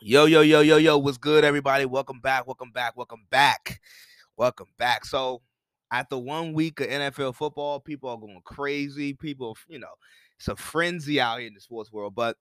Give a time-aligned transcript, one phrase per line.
[0.00, 1.84] Yo, yo, yo, yo, yo, what's good, everybody?
[1.84, 3.80] Welcome back, welcome back, welcome back,
[4.36, 5.04] welcome back.
[5.04, 5.42] So,
[5.90, 9.12] after one week of NFL football, people are going crazy.
[9.12, 9.92] People, you know,
[10.38, 12.14] it's a frenzy out here in the sports world.
[12.14, 12.36] But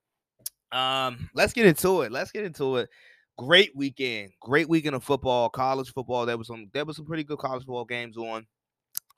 [0.72, 2.12] um, let's get into it.
[2.12, 2.90] Let's get into it.
[3.38, 6.26] Great weekend, great weekend of football, college football.
[6.26, 8.46] There was some, there was some pretty good college football games on.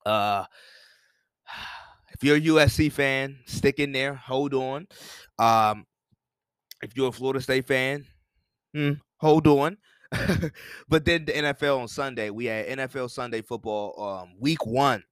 [0.06, 0.46] Uh,
[2.14, 4.88] if you're a USC fan, stick in there, hold on.
[5.40, 5.86] Um,
[6.82, 8.06] if you're a Florida State fan,
[8.74, 9.78] Hmm, hold on.
[10.90, 15.04] but then the NFL on Sunday, we had NFL Sunday football, um, week one.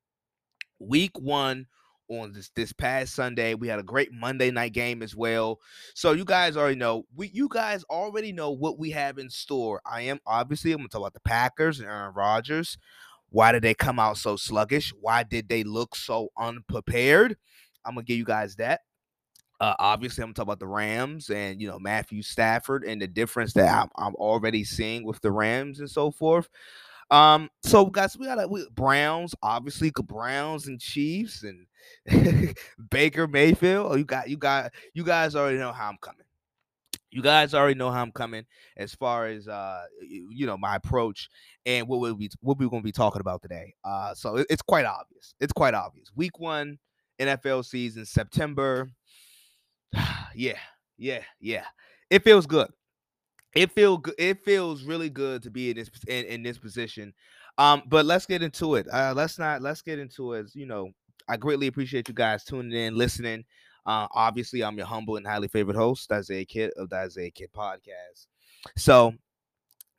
[0.79, 1.67] Week one
[2.09, 3.53] on this this past Sunday.
[3.53, 5.59] We had a great Monday night game as well.
[5.93, 7.05] So you guys already know.
[7.15, 9.81] We you guys already know what we have in store.
[9.85, 12.77] I am obviously I'm gonna talk about the Packers and Aaron Rodgers.
[13.29, 14.93] Why did they come out so sluggish?
[14.99, 17.35] Why did they look so unprepared?
[17.85, 18.81] I'm gonna give you guys that.
[19.59, 23.53] Uh, obviously, I'm talking about the Rams and you know Matthew Stafford and the difference
[23.53, 26.49] that I'm, I'm already seeing with the Rams and so forth.
[27.11, 32.55] Um, so guys, we got like, Browns, obviously Browns and Chiefs and
[32.91, 33.91] Baker Mayfield.
[33.91, 36.25] Oh, you got you got you guys already know how I'm coming.
[37.11, 38.45] You guys already know how I'm coming
[38.77, 41.29] as far as uh you, know my approach
[41.65, 43.73] and what we'll be what we're to be talking about today.
[43.83, 45.33] Uh, so it, it's quite obvious.
[45.39, 46.11] It's quite obvious.
[46.15, 46.77] Week one
[47.19, 48.87] NFL season, September
[50.35, 50.57] yeah,
[50.97, 51.65] yeah, yeah.
[52.09, 52.69] It feels good.
[53.55, 54.15] It feel good.
[54.17, 57.13] It feels really good to be in this in, in this position.
[57.57, 58.87] Um, but let's get into it.
[58.91, 59.61] Uh, let's not.
[59.61, 60.51] Let's get into it.
[60.53, 60.91] You know,
[61.27, 63.43] I greatly appreciate you guys tuning in, listening.
[63.85, 67.49] Uh, obviously, I'm your humble and highly favorite host, Isaiah Kid of the Isaiah Kid
[67.55, 68.27] Podcast.
[68.77, 69.13] So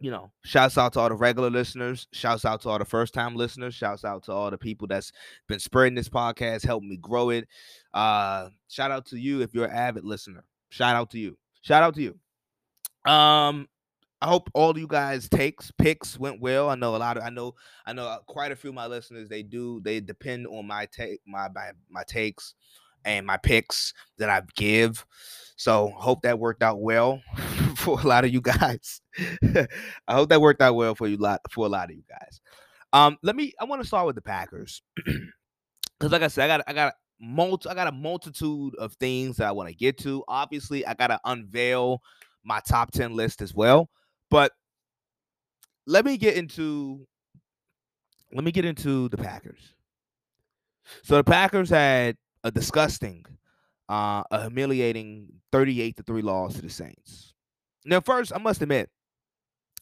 [0.00, 2.08] you know, shouts out to all the regular listeners.
[2.12, 3.74] Shouts out to all the first time listeners.
[3.74, 5.12] Shouts out to all the people that's
[5.46, 7.46] been spreading this podcast, helping me grow it.
[7.92, 10.44] Uh, shout out to you if you're an avid listener.
[10.70, 11.36] Shout out to you.
[11.60, 13.10] Shout out to you.
[13.10, 13.68] Um,
[14.22, 16.70] I hope all you guys takes picks went well.
[16.70, 17.54] I know a lot of I know
[17.86, 20.86] I know uh, quite a few of my listeners they do they depend on my
[20.86, 22.54] take my my, my takes
[23.06, 25.06] and my picks that I give.
[25.56, 27.22] So hope that worked out well
[27.76, 29.00] for a lot of you guys.
[29.42, 32.40] I hope that worked out well for you lot for a lot of you guys.
[32.92, 33.52] Um, let me.
[33.60, 36.94] I want to start with the Packers because, like I said, I got I got
[37.20, 40.24] multi I got a multitude of things that I want to get to.
[40.28, 42.00] Obviously, I got to unveil
[42.44, 43.90] my top ten list as well.
[44.30, 44.52] But
[45.86, 47.06] let me get into
[48.32, 49.74] let me get into the Packers.
[51.02, 53.24] So the Packers had a disgusting,
[53.88, 57.29] uh, a humiliating 38 to 3 loss to the Saints.
[57.84, 58.90] Now, first, I must admit,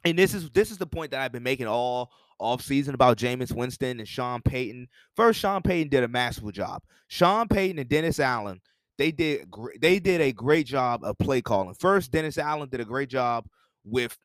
[0.04, 3.18] and this is this is the point that I've been making all off season about
[3.18, 4.88] Jameis Winston and Sean Payton.
[5.16, 6.82] First, Sean Payton did a masterful job.
[7.08, 8.60] Sean Payton and Dennis Allen,
[8.96, 9.48] they did
[9.80, 11.74] they did a great job of play calling.
[11.74, 13.46] First, Dennis Allen did a great job
[13.84, 14.16] with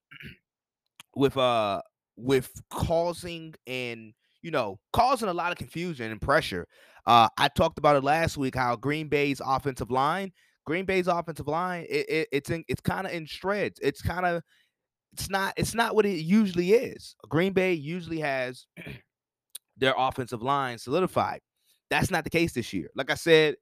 [1.16, 1.82] with uh
[2.16, 6.68] with causing and you know causing a lot of confusion and pressure.
[7.06, 10.32] Uh, I talked about it last week how Green Bay's offensive line,
[10.66, 13.80] Green Bay's offensive line, it, it, it's in, it's kind of in shreds.
[13.82, 14.42] It's kind of
[15.14, 17.16] it's not it's not what it usually is.
[17.30, 18.66] Green Bay usually has
[19.78, 21.42] their offensive line solidified.
[21.90, 22.90] That's not the case this year.
[22.96, 23.56] Like I said,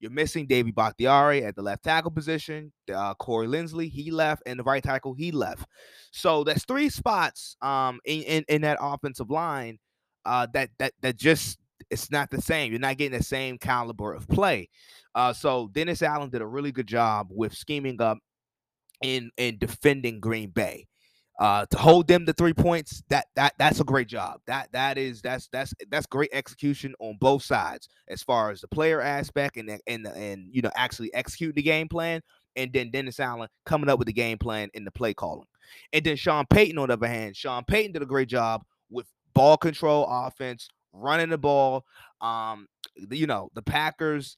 [0.00, 2.72] you're missing David Bakhtiari at the left tackle position.
[2.92, 5.66] Uh, Corey Linsley, he left, and the right tackle, he left.
[6.12, 9.78] So that's three spots um in, in, in that offensive line
[10.24, 11.58] uh that that that just
[11.90, 12.72] it's not the same.
[12.72, 14.68] You're not getting the same caliber of play.
[15.14, 18.18] Uh, so Dennis Allen did a really good job with scheming up
[19.02, 20.86] in in defending Green Bay.
[21.38, 24.40] Uh, to hold them to three points, that that that's a great job.
[24.48, 28.68] That that is that's that's that's great execution on both sides as far as the
[28.68, 32.22] player aspect and and and you know actually executing the game plan,
[32.56, 35.46] and then Dennis Allen coming up with the game plan and the play calling,
[35.92, 39.06] and then Sean Payton on the other hand, Sean Payton did a great job with
[39.32, 41.84] ball control offense, running the ball.
[42.20, 42.68] Um,
[43.10, 44.36] you know, the Packers,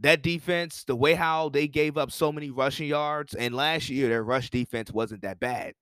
[0.00, 4.08] that defense, the way how they gave up so many rushing yards, and last year
[4.08, 5.74] their rush defense wasn't that bad.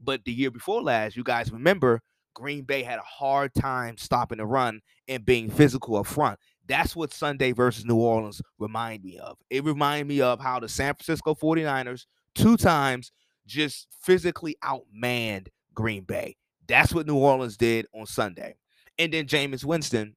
[0.00, 2.00] But the year before last, you guys remember
[2.34, 6.38] Green Bay had a hard time stopping the run and being physical up front.
[6.66, 9.38] That's what Sunday versus New Orleans remind me of.
[9.50, 13.10] It remind me of how the San Francisco 49ers two times
[13.46, 16.36] just physically outmanned Green Bay.
[16.68, 18.54] That's what New Orleans did on Sunday.
[18.98, 20.16] And then Jameis Winston,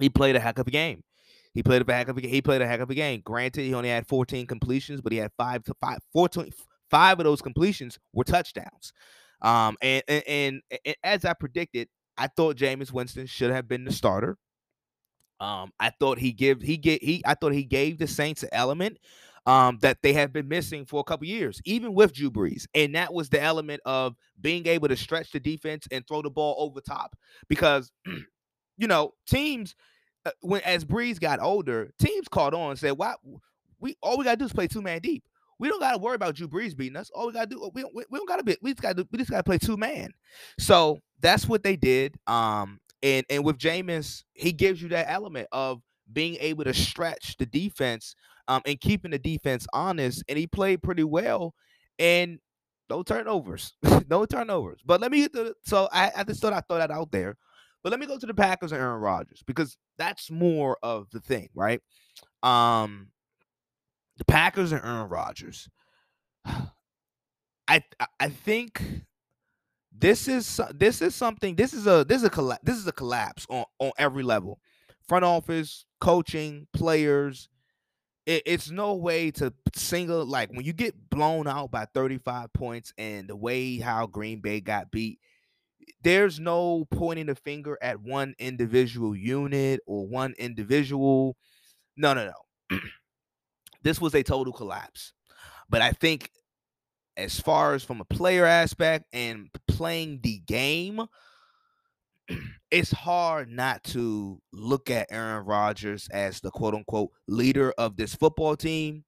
[0.00, 1.02] he played a heck of a game.
[1.54, 3.22] He played a heck of a he played a heck of a game.
[3.24, 6.50] Granted, he only had 14 completions, but he had five to five, 14,
[6.90, 8.92] five of those completions were touchdowns.
[9.40, 13.92] Um, and, and, and, as I predicted, I thought Jameis Winston should have been the
[13.92, 14.36] starter.
[15.40, 18.48] Um, I thought he give he get he I thought he gave the Saints an
[18.50, 18.98] element
[19.48, 22.66] um, that they have been missing for a couple years, even with Drew Brees.
[22.74, 26.30] And that was the element of being able to stretch the defense and throw the
[26.30, 27.16] ball over top.
[27.48, 27.90] Because,
[28.78, 29.74] you know, teams
[30.26, 33.14] uh, when as Brees got older, teams caught on and said, "Why
[33.80, 35.24] we all we gotta do is play two man deep.
[35.58, 37.10] We don't gotta worry about Drew Brees beating us.
[37.14, 39.30] All we gotta do we, we, we don't gotta be we just gotta we just
[39.30, 40.12] gotta play two man."
[40.58, 42.16] So that's what they did.
[42.26, 45.80] Um, and and with Jameis, he gives you that element of
[46.12, 48.14] being able to stretch the defense
[48.48, 50.22] um, and keeping the defense honest.
[50.28, 51.54] And he played pretty well.
[51.98, 52.38] And
[52.88, 53.74] no turnovers,
[54.08, 54.80] no turnovers.
[54.84, 57.36] But let me get to so I, I just thought I throw that out there.
[57.82, 61.20] But let me go to the Packers and Aaron Rodgers because that's more of the
[61.20, 61.80] thing, right?
[62.42, 63.08] Um,
[64.16, 65.68] the Packers and Aaron Rodgers.
[67.68, 67.82] I
[68.18, 68.82] I think
[69.92, 71.54] this is this is something.
[71.54, 72.62] This is a this is a collapse.
[72.64, 74.58] This is a collapse on on every level,
[75.08, 77.48] front office, coaching, players.
[78.26, 82.92] It, it's no way to single like when you get blown out by 35 points
[82.98, 85.18] and the way how Green Bay got beat
[86.02, 91.36] there's no pointing the finger at one individual unit or one individual.
[91.96, 92.30] No, no,
[92.70, 92.78] no.
[93.82, 95.12] this was a total collapse.
[95.68, 96.30] But I think
[97.16, 101.00] as far as from a player aspect and playing the game,
[102.70, 108.14] it's hard not to look at Aaron Rodgers as the quote unquote leader of this
[108.14, 109.04] football team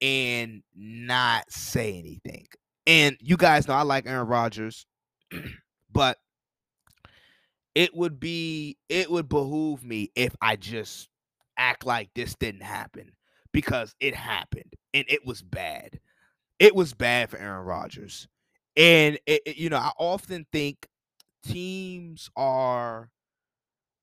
[0.00, 2.46] and not say anything.
[2.86, 4.86] And you guys know I like Aaron Rodgers.
[5.94, 6.16] But
[7.74, 11.08] it would be it would behoove me if I just
[11.58, 13.12] act like this didn't happen
[13.52, 16.00] because it happened and it was bad.
[16.58, 18.26] It was bad for Aaron Rodgers.
[18.76, 20.88] And it, it, you know, I often think
[21.42, 23.10] teams are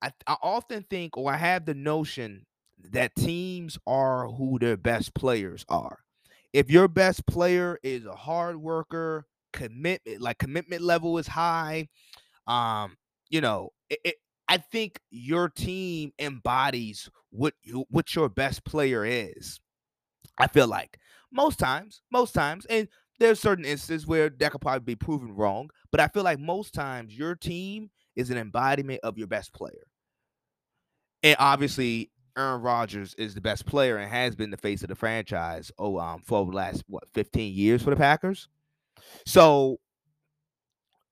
[0.01, 2.45] I, I often think or I have the notion
[2.91, 5.99] that teams are who their best players are.
[6.53, 11.87] If your best player is a hard worker, commitment like commitment level is high
[12.47, 12.97] um
[13.29, 14.15] you know it, it,
[14.47, 19.59] i think your team embodies what you what your best player is
[20.37, 20.99] i feel like
[21.31, 22.87] most times most times and
[23.19, 26.73] there's certain instances where that could probably be proven wrong but i feel like most
[26.73, 29.87] times your team is an embodiment of your best player
[31.23, 34.95] and obviously Aaron Rodgers is the best player and has been the face of the
[34.95, 38.47] franchise oh um for the last what 15 years for the Packers.
[39.25, 39.77] So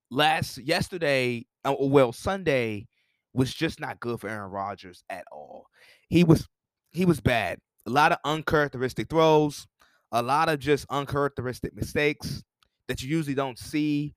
[0.09, 2.87] last yesterday, uh, well, Sunday
[3.33, 5.65] was just not good for Aaron Rodgers at all.
[6.09, 6.47] He was
[6.91, 7.59] he was bad.
[7.85, 9.67] A lot of uncharacteristic throws,
[10.11, 12.43] a lot of just uncharacteristic mistakes
[12.87, 14.13] that you usually don't see.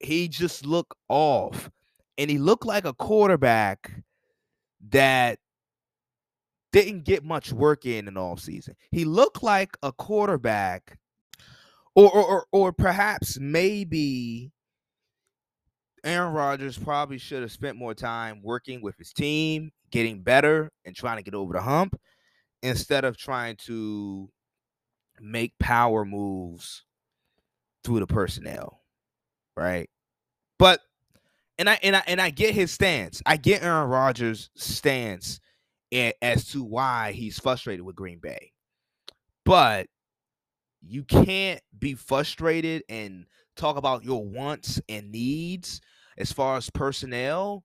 [0.00, 1.70] He just looked off.
[2.18, 4.02] And he looked like a quarterback
[4.90, 5.38] that
[6.72, 8.74] didn't get much work in in all season.
[8.90, 10.98] He looked like a quarterback
[11.94, 14.52] or, or, or, perhaps maybe
[16.04, 20.94] Aaron Rodgers probably should have spent more time working with his team, getting better, and
[20.94, 21.98] trying to get over the hump
[22.62, 24.28] instead of trying to
[25.20, 26.84] make power moves
[27.84, 28.82] through the personnel.
[29.56, 29.88] Right.
[30.58, 30.80] But
[31.58, 33.22] and I and I and I get his stance.
[33.24, 35.40] I get Aaron Rodgers' stance
[35.92, 38.52] as to why he's frustrated with Green Bay.
[39.44, 39.86] But
[40.82, 43.26] you can't be frustrated and
[43.56, 45.80] talk about your wants and needs
[46.18, 47.64] as far as personnel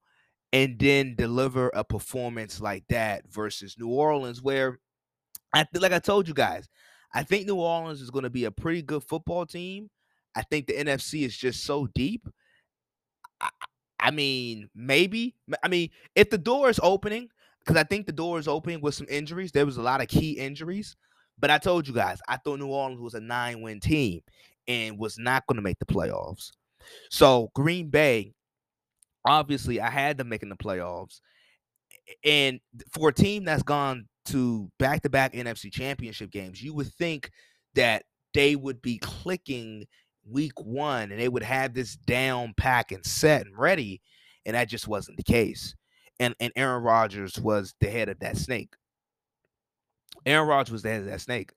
[0.54, 4.80] and then deliver a performance like that versus New Orleans where
[5.54, 6.68] I like I told you guys,
[7.14, 9.90] I think New Orleans is going to be a pretty good football team.
[10.36, 12.28] I think the NFC is just so deep.
[13.42, 13.50] I,
[14.00, 15.36] I mean, maybe.
[15.64, 18.96] I mean, if the door is opening, because I think the door is opening with
[18.96, 19.52] some injuries.
[19.52, 20.96] There was a lot of key injuries.
[21.40, 24.22] But I told you guys, I thought New Orleans was a nine win team
[24.68, 26.52] and was not going to make the playoffs.
[27.10, 28.34] So Green Bay,
[29.26, 31.20] obviously, I had them making the playoffs.
[32.24, 32.60] And
[32.92, 37.32] for a team that's gone to back to back NFC championship games, you would think
[37.76, 39.86] that they would be clicking
[40.30, 44.02] week one and they would have this down pack and set and ready.
[44.46, 45.76] And that just wasn't the case.
[46.20, 48.74] And, and Aaron Rodgers was the head of that snake.
[50.26, 51.52] Aaron Rodgers was the head of that snake.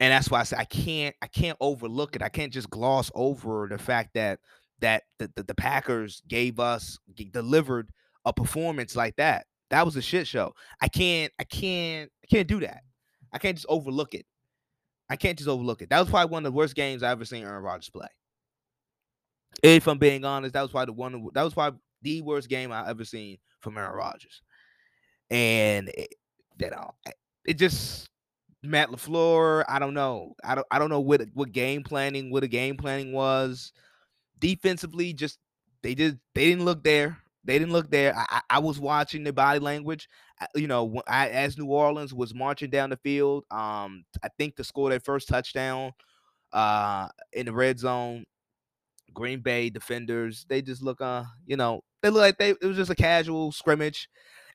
[0.00, 2.22] And that's why I say I can't I can't overlook it.
[2.22, 4.40] I can't just gloss over the fact that
[4.80, 6.98] that the, the, the Packers gave us
[7.32, 7.90] delivered
[8.26, 9.46] a performance like that.
[9.70, 10.54] That was a shit show.
[10.80, 12.82] I can't I can't I can't do that.
[13.32, 14.26] I can't just overlook it.
[15.08, 15.90] I can't just overlook it.
[15.90, 18.08] That was probably one of the worst games I ever seen Aaron Rodgers play.
[19.62, 22.72] If I'm being honest, that was probably the one that was probably the worst game
[22.72, 24.42] I ever seen from Aaron Rodgers.
[25.30, 26.14] And it,
[26.58, 26.94] you uh, know,
[27.44, 28.08] it just
[28.62, 30.34] Matt LaFleur, I don't know.
[30.44, 33.72] I don't I don't know what what game planning, what the game planning was.
[34.38, 35.38] Defensively, just
[35.82, 37.18] they did they didn't look there.
[37.46, 38.14] They didn't look there.
[38.16, 40.08] I, I was watching the body language.
[40.54, 44.64] You know, I, as New Orleans was marching down the field, um, I think to
[44.64, 45.92] score their first touchdown
[46.52, 48.24] uh, in the red zone,
[49.14, 52.76] Green Bay defenders, they just look, uh, you know, they look like they it was
[52.76, 54.08] just a casual scrimmage.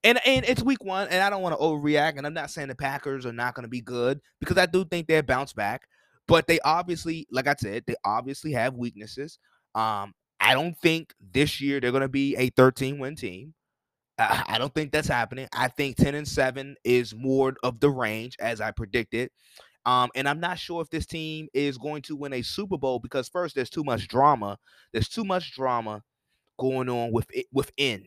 [0.03, 2.17] And and it's week one, and I don't want to overreact.
[2.17, 4.83] And I'm not saying the Packers are not going to be good because I do
[4.83, 5.83] think they're bounce back.
[6.27, 9.37] But they obviously, like I said, they obviously have weaknesses.
[9.75, 13.53] Um, I don't think this year they're going to be a 13 win team.
[14.17, 15.47] I, don't think that's happening.
[15.53, 19.29] I think 10 and 7 is more of the range as I predicted.
[19.85, 22.99] Um, and I'm not sure if this team is going to win a Super Bowl
[22.99, 24.57] because first, there's too much drama.
[24.93, 26.03] There's too much drama
[26.59, 28.05] going on with it, within.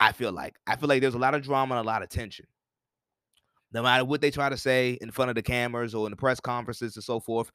[0.00, 2.10] I feel like I feel like there's a lot of drama and a lot of
[2.10, 2.46] tension.
[3.72, 6.16] No matter what they try to say in front of the cameras or in the
[6.16, 7.50] press conferences and so forth,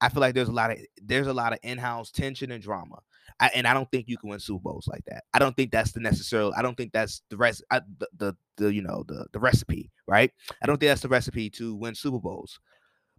[0.00, 2.96] I feel like there's a lot of there's a lot of in-house tension and drama.
[3.40, 5.24] I, and I don't think you can win Super Bowls like that.
[5.34, 6.50] I don't think that's the necessary.
[6.56, 7.64] I don't think that's the rest.
[7.70, 10.30] I, the, the the you know the the recipe, right?
[10.62, 12.60] I don't think that's the recipe to win Super Bowls.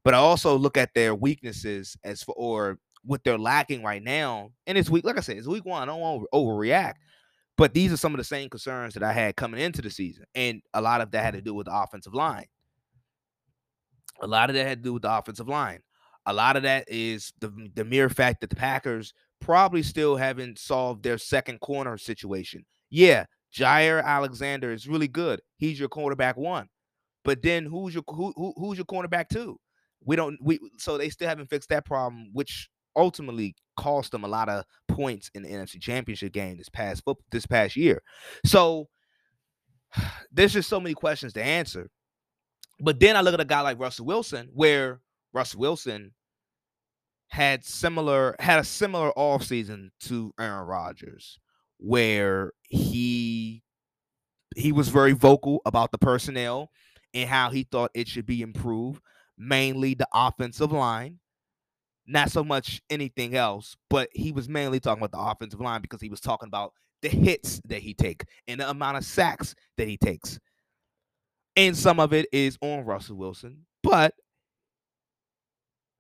[0.04, 4.52] But I also look at their weaknesses as for or what they're lacking right now.
[4.68, 5.82] And it's week, like I said, it's week one.
[5.82, 6.96] I don't want to overreact.
[7.58, 10.26] But these are some of the same concerns that I had coming into the season.
[10.34, 12.46] And a lot of that had to do with the offensive line.
[14.22, 15.80] A lot of that had to do with the offensive line.
[16.26, 20.58] A lot of that is the, the mere fact that the Packers probably still haven't
[20.58, 22.66] solved their second corner situation.
[22.90, 25.42] Yeah, Jaire Alexander is really good.
[25.58, 26.70] He's your quarterback one.
[27.24, 29.60] But then who's your who, who who's your cornerback two?
[30.06, 34.28] We don't we so they still haven't fixed that problem, which ultimately cost them a
[34.28, 38.02] lot of points in the NFC Championship game this past this past year.
[38.46, 38.88] So
[40.32, 41.90] there's just so many questions to answer.
[42.80, 46.14] But then I look at a guy like Russell Wilson, where Russell Wilson
[47.34, 51.40] had similar had a similar offseason to Aaron Rodgers,
[51.80, 53.64] where he
[54.56, 56.70] he was very vocal about the personnel
[57.16, 59.02] and how he thought it should be improved,
[59.36, 61.20] mainly the offensive line
[62.06, 66.02] not so much anything else, but he was mainly talking about the offensive line because
[66.02, 69.88] he was talking about the hits that he take and the amount of sacks that
[69.88, 70.38] he takes.
[71.56, 74.14] And some of it is on Russell Wilson, but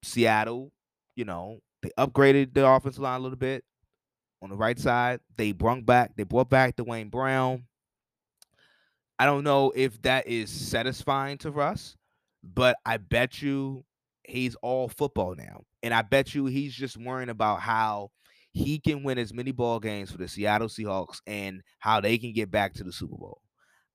[0.03, 0.72] Seattle,
[1.15, 3.63] you know, they upgraded the offensive line a little bit
[4.41, 5.19] on the right side.
[5.37, 7.65] They brought back, they brought back Duane Brown.
[9.19, 11.95] I don't know if that is satisfying to Russ,
[12.43, 13.85] but I bet you
[14.23, 15.63] he's all football now.
[15.81, 18.11] And I bet you he's just worrying about how
[18.51, 22.33] he can win as many ball games for the Seattle Seahawks and how they can
[22.33, 23.41] get back to the Super Bowl.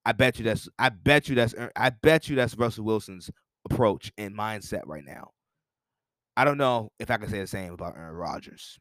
[0.04, 3.30] I bet you that's I bet you that's I bet you that's Russell Wilson's
[3.70, 5.32] approach and mindset right now.
[6.38, 8.78] I don't know if I can say the same about Aaron Rodgers.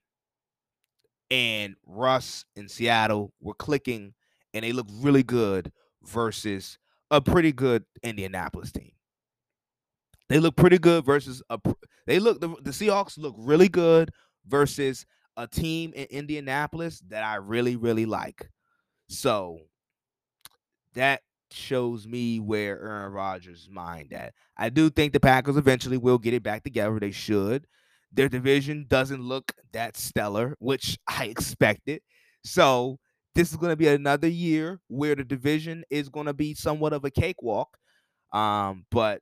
[1.31, 4.13] And Russ in Seattle were clicking
[4.53, 5.71] and they look really good
[6.03, 6.77] versus
[7.09, 8.91] a pretty good Indianapolis team.
[10.29, 11.59] They look pretty good versus a.
[12.05, 14.11] They look the, the Seahawks look really good
[14.45, 18.51] versus a team in Indianapolis that I really really like.
[19.09, 19.61] So
[20.93, 21.21] that
[21.51, 24.33] shows me where Aaron Rodgers' mind at.
[24.57, 26.99] I do think the Packers eventually will get it back together.
[26.99, 27.67] They should.
[28.11, 32.01] Their division doesn't look that stellar, which I expected.
[32.43, 32.99] So
[33.35, 36.93] this is going to be another year where the division is going to be somewhat
[36.93, 37.77] of a cakewalk.
[38.33, 39.21] Um, but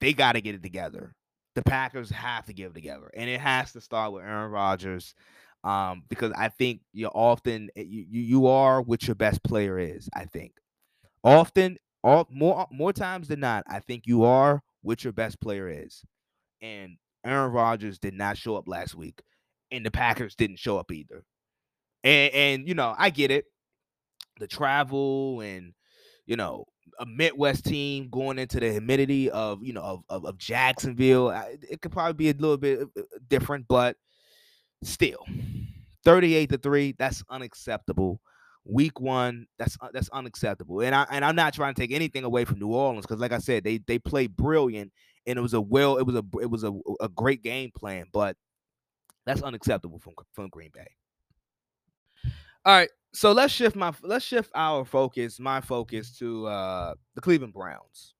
[0.00, 1.14] they got to get it together.
[1.54, 5.14] The Packers have to give it together, and it has to start with Aaron Rodgers.
[5.64, 10.08] Um, because I think you often eh, you, you are what your best player is.
[10.14, 10.52] I think
[11.24, 15.68] often, all more more times than not, I think you are what your best player
[15.68, 16.04] is.
[16.62, 19.22] And Aaron Rodgers did not show up last week,
[19.70, 21.24] and the Packers didn't show up either.
[22.04, 23.46] And and you know, I get it,
[24.38, 25.72] the travel and
[26.26, 26.64] you know
[27.00, 31.30] a Midwest team going into the humidity of you know of, of, of Jacksonville.
[31.70, 33.96] It could probably be a little bit uh, different, but
[34.84, 35.24] still,
[36.04, 36.94] thirty-eight to three.
[36.98, 38.20] That's unacceptable.
[38.66, 40.80] Week one, that's uh, that's unacceptable.
[40.80, 43.32] And I and I'm not trying to take anything away from New Orleans because, like
[43.32, 44.90] I said, they they played brilliant
[45.26, 48.06] and it was a well, it was a it was a, a great game plan,
[48.12, 48.36] but
[49.26, 50.86] that's unacceptable from from Green Bay.
[52.64, 57.20] All right, so let's shift my let's shift our focus, my focus to uh the
[57.20, 58.14] Cleveland Browns.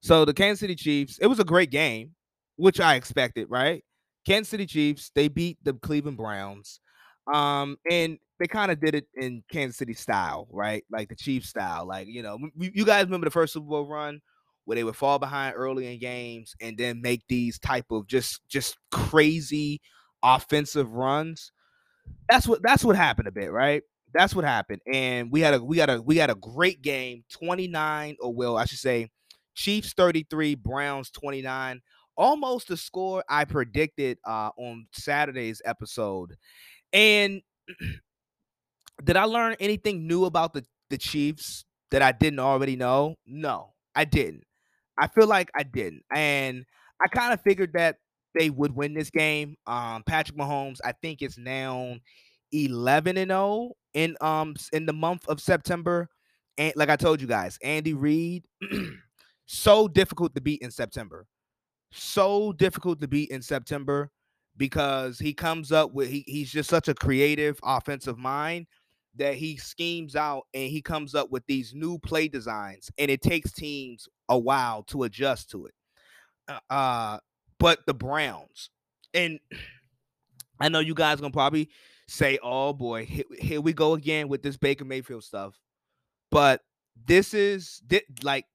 [0.00, 2.14] So the Kansas City Chiefs, it was a great game,
[2.56, 3.84] which I expected, right?
[4.28, 6.80] Kansas City Chiefs, they beat the Cleveland Browns.
[7.32, 10.84] Um, and they kind of did it in Kansas City style, right?
[10.90, 11.86] Like the Chiefs style.
[11.86, 14.20] Like, you know, you guys remember the first Super Bowl run
[14.66, 18.46] where they would fall behind early in games and then make these type of just
[18.48, 19.80] just crazy
[20.22, 21.52] offensive runs.
[22.28, 23.82] That's what that's what happened a bit, right?
[24.12, 24.82] That's what happened.
[24.92, 28.58] And we had a we got a we got a great game, 29 or well,
[28.58, 29.08] I should say
[29.54, 31.80] Chiefs 33, Browns 29.
[32.18, 36.36] Almost the score I predicted uh on Saturday's episode.
[36.92, 37.42] And
[39.04, 43.16] did I learn anything new about the the Chiefs that I didn't already know?
[43.26, 44.44] No, I didn't.
[44.98, 46.02] I feel like I didn't.
[46.14, 46.64] And
[47.02, 47.96] I kind of figured that
[48.38, 49.56] they would win this game.
[49.66, 51.96] Um, Patrick Mahomes, I think, is now
[52.52, 56.08] 11 and 0 in um in the month of September.
[56.58, 58.44] And like I told you guys, Andy Reid,
[59.46, 61.26] so difficult to beat in September.
[61.90, 64.10] So difficult to beat in September
[64.56, 68.66] because he comes up with he, he's just such a creative offensive mind
[69.16, 73.22] that he schemes out and he comes up with these new play designs and it
[73.22, 75.74] takes teams a while to adjust to it.
[76.48, 77.18] Uh, uh
[77.58, 78.70] but the browns
[79.14, 79.38] and
[80.60, 81.68] i know you guys gonna probably
[82.06, 85.58] say oh boy here, here we go again with this baker mayfield stuff
[86.30, 86.62] but
[87.06, 87.82] this is
[88.22, 88.46] like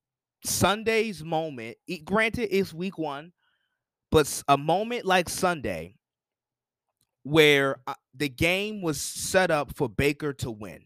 [0.45, 3.31] sunday's moment granted it's week one
[4.11, 5.95] but a moment like sunday
[7.23, 10.85] where uh, the game was set up for Baker to win.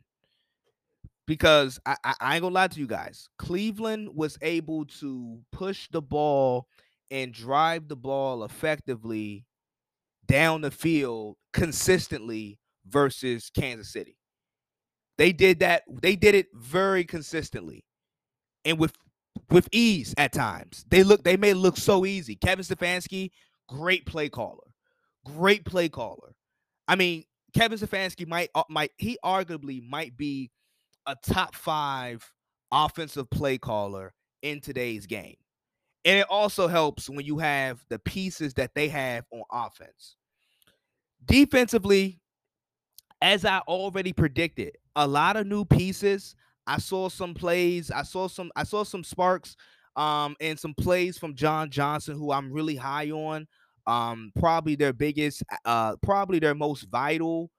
[1.25, 5.89] Because I, I, I, ain't gonna lie to you guys, Cleveland was able to push
[5.91, 6.67] the ball
[7.11, 9.45] and drive the ball effectively
[10.25, 14.17] down the field consistently versus Kansas City.
[15.17, 17.83] They did that, they did it very consistently
[18.63, 18.93] and with
[19.49, 20.85] with ease at times.
[20.89, 22.35] They look they may look so easy.
[22.35, 23.31] Kevin Stefanski,
[23.67, 24.67] great play caller.
[25.25, 26.35] Great play caller.
[26.87, 27.23] I mean,
[27.53, 30.51] Kevin Stefanski might uh, might he arguably might be
[31.05, 32.29] a top five
[32.71, 35.35] offensive play caller in today's game.
[36.05, 40.15] And it also helps when you have the pieces that they have on offense.
[41.25, 42.21] Defensively,
[43.21, 46.35] as I already predicted, a lot of new pieces.
[46.67, 47.89] I saw some plays.
[47.89, 48.51] I saw some.
[48.55, 49.55] I saw some sparks,
[49.95, 53.47] um, and some plays from John Johnson, who I'm really high on.
[53.87, 57.49] Um, probably their biggest, uh, probably their most vital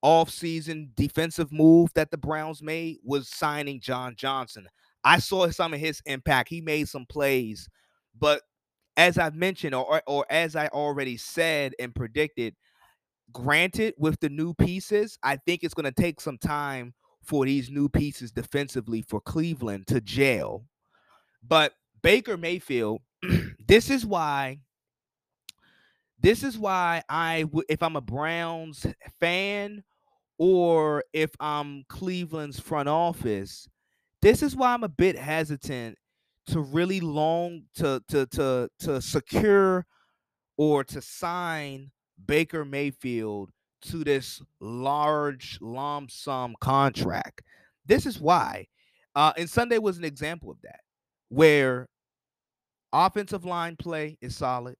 [0.00, 4.66] off-season defensive move that the Browns made was signing John Johnson.
[5.04, 6.48] I saw some of his impact.
[6.48, 7.68] He made some plays,
[8.18, 8.42] but
[8.96, 12.54] as I've mentioned, or or as I already said and predicted,
[13.32, 16.94] granted, with the new pieces, I think it's going to take some time
[17.24, 20.64] for these new pieces defensively for Cleveland to jail.
[21.46, 23.00] But Baker Mayfield,
[23.66, 24.60] this is why
[26.20, 28.86] this is why I if I'm a Browns
[29.20, 29.84] fan
[30.38, 33.68] or if I'm Cleveland's front office,
[34.22, 35.98] this is why I'm a bit hesitant
[36.46, 39.86] to really long to to to to secure
[40.56, 41.90] or to sign
[42.24, 43.50] Baker Mayfield
[43.90, 47.42] to this large lump sum contract.
[47.86, 48.66] This is why.
[49.14, 50.80] Uh, and Sunday was an example of that,
[51.28, 51.88] where
[52.92, 54.76] offensive line play is solid.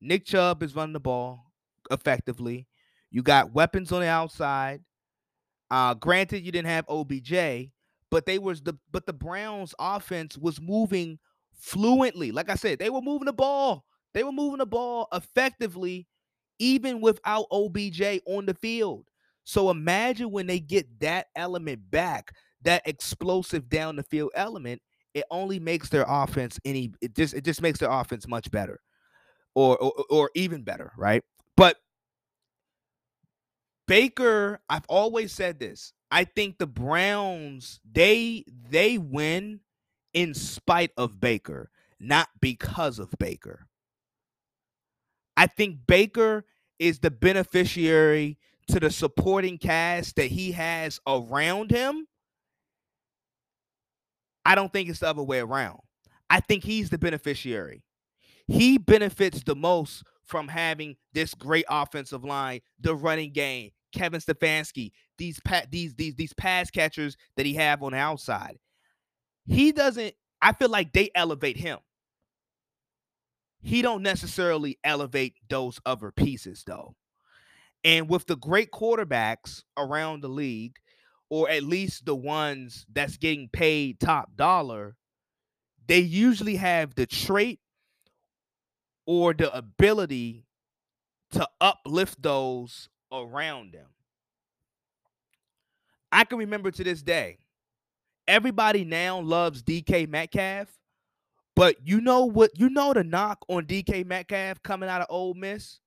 [0.00, 1.52] Nick Chubb is running the ball
[1.90, 2.66] effectively.
[3.10, 4.82] You got weapons on the outside.
[5.70, 7.70] Uh, granted, you didn't have OBJ,
[8.10, 11.18] but they was the but the Browns offense was moving
[11.54, 12.30] fluently.
[12.30, 13.84] Like I said, they were moving the ball.
[14.14, 16.06] They were moving the ball effectively,
[16.58, 19.06] even without OBJ on the field.
[19.44, 24.82] So imagine when they get that element back, that explosive down the field element,
[25.14, 28.80] it only makes their offense any it just it just makes their offense much better
[29.54, 31.22] or, or, or even better, right?
[31.56, 31.78] But
[33.88, 35.92] Baker, I've always said this.
[36.10, 39.60] I think the Browns they they win
[40.12, 43.66] in spite of Baker, not because of Baker.
[45.36, 46.44] I think Baker
[46.78, 52.06] is the beneficiary to the supporting cast that he has around him.
[54.44, 55.80] I don't think it's the other way around.
[56.30, 57.82] I think he's the beneficiary
[58.46, 64.92] he benefits the most from having this great offensive line, the running game, Kevin Stefanski,
[65.18, 68.58] these pa- these these these pass catchers that he have on the outside.
[69.46, 70.14] He doesn't.
[70.42, 71.78] I feel like they elevate him.
[73.66, 76.94] He don't necessarily elevate those other pieces though.
[77.82, 80.76] And with the great quarterbacks around the league,
[81.30, 84.94] or at least the ones that's getting paid top dollar,
[85.88, 87.58] they usually have the trait
[89.04, 90.46] or the ability
[91.32, 93.88] to uplift those around them.
[96.12, 97.38] I can remember to this day,
[98.28, 100.68] everybody now loves DK Metcalf,
[101.56, 102.50] But you know what?
[102.54, 105.80] You know the knock on DK Metcalf coming out of Ole Miss.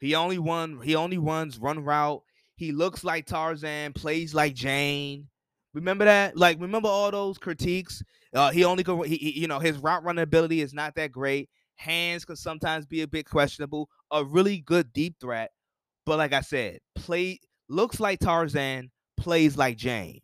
[0.00, 0.80] He only won.
[0.82, 2.22] He only runs run route.
[2.56, 5.28] He looks like Tarzan, plays like Jane.
[5.74, 6.36] Remember that?
[6.36, 8.02] Like, remember all those critiques?
[8.34, 9.02] Uh, he only go.
[9.02, 11.48] He, he, you know, his route running ability is not that great.
[11.76, 13.88] Hands can sometimes be a bit questionable.
[14.10, 15.50] A really good deep threat,
[16.04, 20.20] but like I said, play looks like Tarzan, plays like Jane.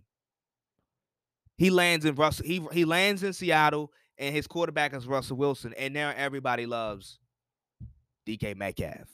[1.57, 2.47] He lands in Russell.
[2.47, 7.19] He he lands in Seattle, and his quarterback is Russell Wilson, and now everybody loves
[8.27, 9.09] DK Metcalf.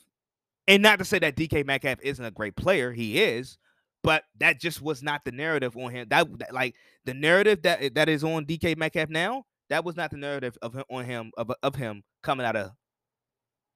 [0.69, 3.59] And not to say that DK Metcalf isn't a great player, he is,
[4.03, 6.07] but that just was not the narrative on him.
[6.11, 9.97] That, that like the narrative that eh, that is on DK Metcalf now, that was
[9.97, 12.71] not the narrative of him on him of, of him coming out of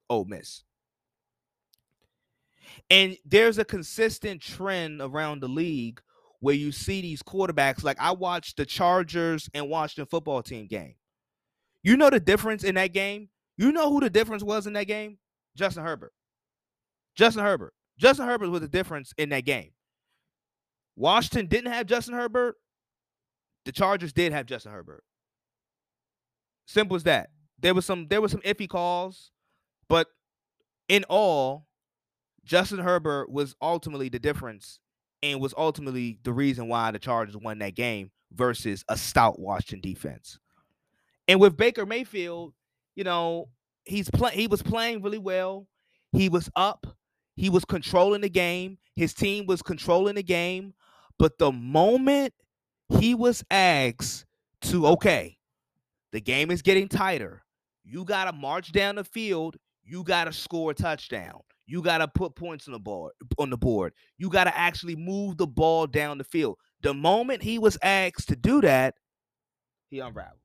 [0.09, 0.63] Ole Miss.
[2.91, 6.01] And there's a consistent trend around the league
[6.41, 7.83] where you see these quarterbacks.
[7.83, 10.95] Like I watched the Chargers and Washington football team game.
[11.85, 13.29] You know the difference in that game?
[13.57, 15.19] You know who the difference was in that game?
[15.55, 16.13] Justin Herbert.
[17.15, 17.75] Justin Herbert.
[17.99, 19.71] Justin Herbert was the difference in that game.
[20.97, 22.57] Washington didn't have Justin Herbert.
[23.67, 25.05] The Chargers did have Justin Herbert.
[26.67, 27.31] Simple as that.
[27.61, 29.31] There was some there was some iffy calls,
[29.89, 30.09] but
[30.89, 31.69] in all,
[32.45, 34.81] Justin Herbert was ultimately the difference
[35.23, 39.81] and was ultimately the reason why the Chargers won that game versus a stout Washington
[39.81, 40.39] defense.
[41.29, 42.53] And with Baker Mayfield,
[42.95, 43.49] you know,
[43.85, 45.67] he's playing he was playing really well.
[46.13, 46.87] He was up.
[47.37, 48.79] He was controlling the game.
[48.95, 50.75] His team was controlling the game.
[51.19, 52.33] But the moment
[53.01, 54.27] he was asked
[54.63, 55.39] to, okay,
[56.13, 57.43] the game is getting tighter.
[57.85, 59.57] You got to march down the field.
[59.83, 61.41] You got to score a touchdown.
[61.67, 63.13] You got to put points on the board.
[63.39, 66.59] On the board, you got to actually move the ball down the field.
[66.83, 68.95] The moment he was asked to do that,
[69.89, 70.44] he unraveled.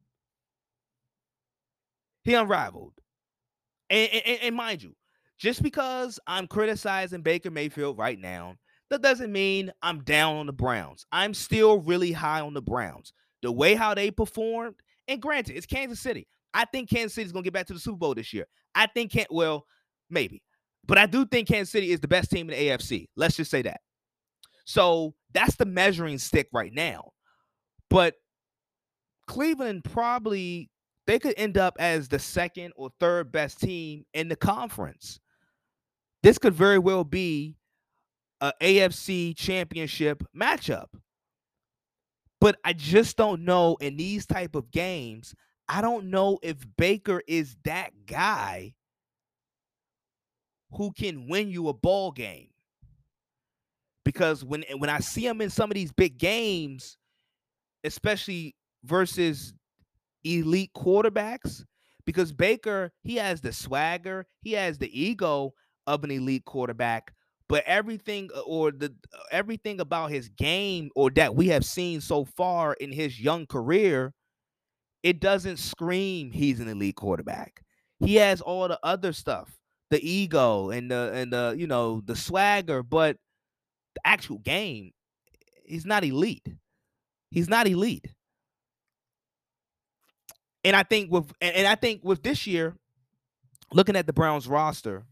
[2.24, 2.94] He unraveled.
[3.90, 4.96] And, and, and mind you,
[5.38, 8.56] just because I'm criticizing Baker Mayfield right now
[8.90, 11.06] that doesn't mean I'm down on the Browns.
[11.12, 13.14] I'm still really high on the Browns.
[13.42, 14.76] The way how they performed,
[15.08, 16.28] and granted, it's Kansas City.
[16.54, 18.48] I think Kansas City is going to get back to the Super Bowl this year.
[18.74, 19.66] I think can't well,
[20.10, 20.42] maybe.
[20.88, 23.08] But I do think Kansas City is the best team in the AFC.
[23.16, 23.82] Let's just say that.
[24.66, 27.12] So that's the measuring stick right now.
[27.90, 28.16] But
[29.28, 30.70] Cleveland probably
[31.10, 35.20] they could end up as the second or third best team in the conference.
[36.22, 37.56] This could very well be
[38.42, 40.90] a AFC championship matchup.
[42.40, 45.34] But I just don't know in these type of games,
[45.68, 48.76] I don't know if Baker is that guy
[50.74, 52.50] who can win you a ball game.
[54.06, 56.98] Because when when I see him in some of these big games,
[57.84, 59.56] especially versus
[60.24, 61.64] elite quarterbacks,
[62.06, 65.54] because Baker, he has the swagger, he has the ego
[65.88, 67.14] of an elite quarterback,
[67.48, 72.00] but everything uh, or the uh, everything about his game or that we have seen
[72.00, 74.14] so far in his young career
[75.04, 77.62] it doesn't scream he's an elite quarterback.
[78.00, 79.58] He has all the other stuff
[79.90, 83.18] the ego and the and the you know the swagger but
[83.96, 84.92] the actual game
[85.66, 86.48] he's not elite.
[87.32, 88.08] He's not elite
[90.64, 92.76] and i think with and i think with this year
[93.74, 95.06] looking at the browns roster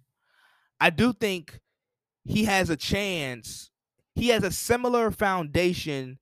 [0.80, 1.60] i do think
[2.28, 3.72] he has a chance.
[4.16, 6.20] He has a similar foundation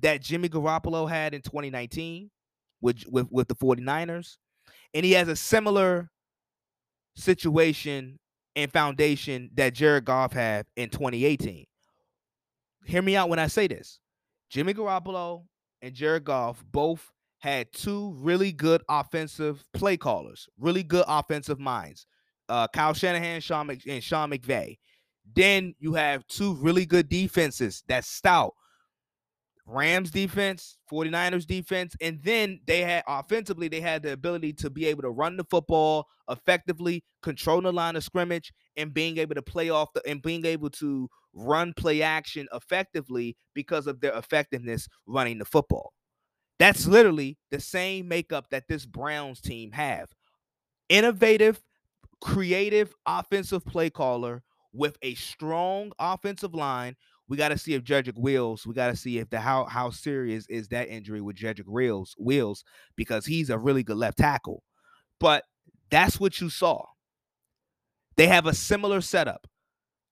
[0.00, 2.30] that Jimmy Garoppolo had in 2019
[2.80, 4.38] with, with, with the 49ers.
[4.94, 6.10] And he has a similar
[7.14, 8.18] situation
[8.56, 11.66] and foundation that Jared Goff had in 2018.
[12.84, 14.00] Hear me out when I say this.
[14.50, 15.44] Jimmy Garoppolo
[15.82, 22.06] and Jared Goff both had two really good offensive play callers, really good offensive minds.
[22.48, 24.78] Uh, Kyle Shanahan Sean Mc, and Sean McVay.
[25.34, 28.54] Then you have two really good defenses that's stout.
[29.66, 34.86] Rams defense, 49ers defense, and then they had offensively, they had the ability to be
[34.86, 39.42] able to run the football effectively, control the line of scrimmage, and being able to
[39.42, 44.88] play off the and being able to run play action effectively because of their effectiveness
[45.06, 45.92] running the football.
[46.58, 50.08] That's literally the same makeup that this Browns team have.
[50.88, 51.60] Innovative,
[52.20, 56.96] creative offensive play caller with a strong offensive line.
[57.28, 59.90] We got to see if Jedrick Wills, we got to see if the how how
[59.90, 62.64] serious is that injury with Jedrick Wills, Wills
[62.96, 64.62] because he's a really good left tackle.
[65.18, 65.44] But
[65.90, 66.84] that's what you saw.
[68.16, 69.46] They have a similar setup.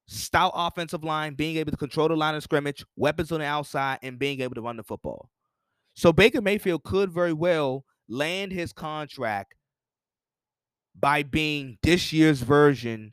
[0.07, 3.98] Stout offensive line, being able to control the line of scrimmage, weapons on the outside,
[4.03, 5.31] and being able to run the football.
[6.00, 9.54] So Baker Mayfield could very well land his contract
[10.98, 13.12] by being this year's version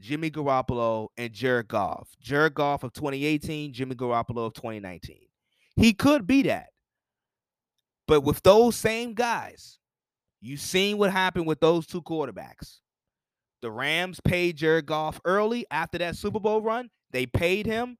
[0.00, 2.08] Jimmy Garoppolo and Jared Goff.
[2.20, 5.18] Jared Goff of 2018, Jimmy Garoppolo of 2019.
[5.76, 6.70] He could be that.
[8.08, 9.78] But with those same guys,
[10.40, 12.78] you've seen what happened with those two quarterbacks.
[13.62, 16.90] The Rams paid Jared Goff early after that Super Bowl run.
[17.12, 17.98] They paid him,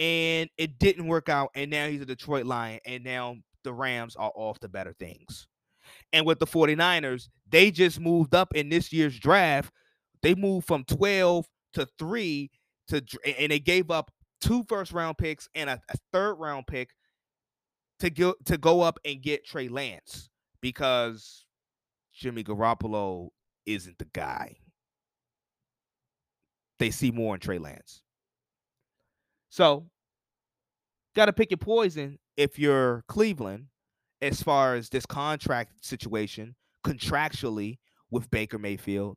[0.00, 1.50] and it didn't work out.
[1.54, 5.46] And now he's a Detroit Lion, and now the Rams are off to better things.
[6.12, 9.72] And with the 49ers, they just moved up in this year's draft.
[10.22, 12.50] They moved from 12 to 3
[12.88, 13.02] to
[13.38, 16.90] and they gave up two first round picks and a, a third round pick
[18.00, 20.28] to go to go up and get Trey Lance
[20.60, 21.44] because
[22.12, 23.28] Jimmy Garoppolo
[23.66, 24.56] isn't the guy.
[26.78, 28.02] They see more in Trey Lance.
[29.50, 29.86] So,
[31.14, 33.66] got to pick your poison if you're Cleveland
[34.20, 37.78] as far as this contract situation contractually
[38.10, 39.16] with Baker Mayfield.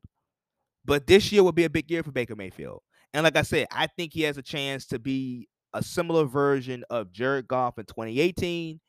[0.84, 2.82] But this year will be a big year for Baker Mayfield.
[3.12, 6.84] And like I said, I think he has a chance to be a similar version
[6.90, 8.80] of Jared Goff in 2018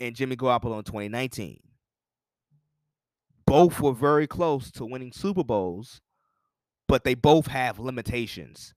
[0.00, 1.60] and Jimmy Garoppolo in 2019.
[3.46, 6.00] Both were very close to winning Super Bowls,
[6.88, 8.74] but they both have limitations.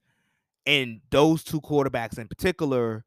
[0.66, 3.06] And those two quarterbacks in particular,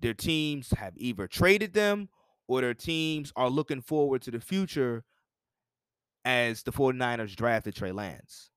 [0.00, 2.08] their teams have either traded them
[2.48, 5.04] or their teams are looking forward to the future
[6.24, 8.50] as the 49ers drafted Trey Lance.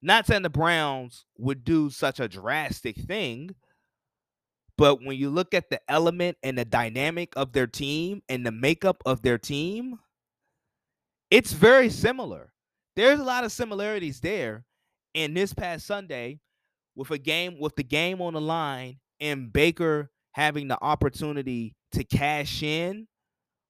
[0.00, 3.54] Not saying the Browns would do such a drastic thing,
[4.76, 8.50] but when you look at the element and the dynamic of their team and the
[8.50, 9.98] makeup of their team,
[11.30, 12.52] it's very similar.
[12.96, 14.64] There's a lot of similarities there.
[15.14, 16.40] And this past Sunday,
[16.94, 22.04] with a game with the game on the line and Baker having the opportunity to
[22.04, 23.06] cash in,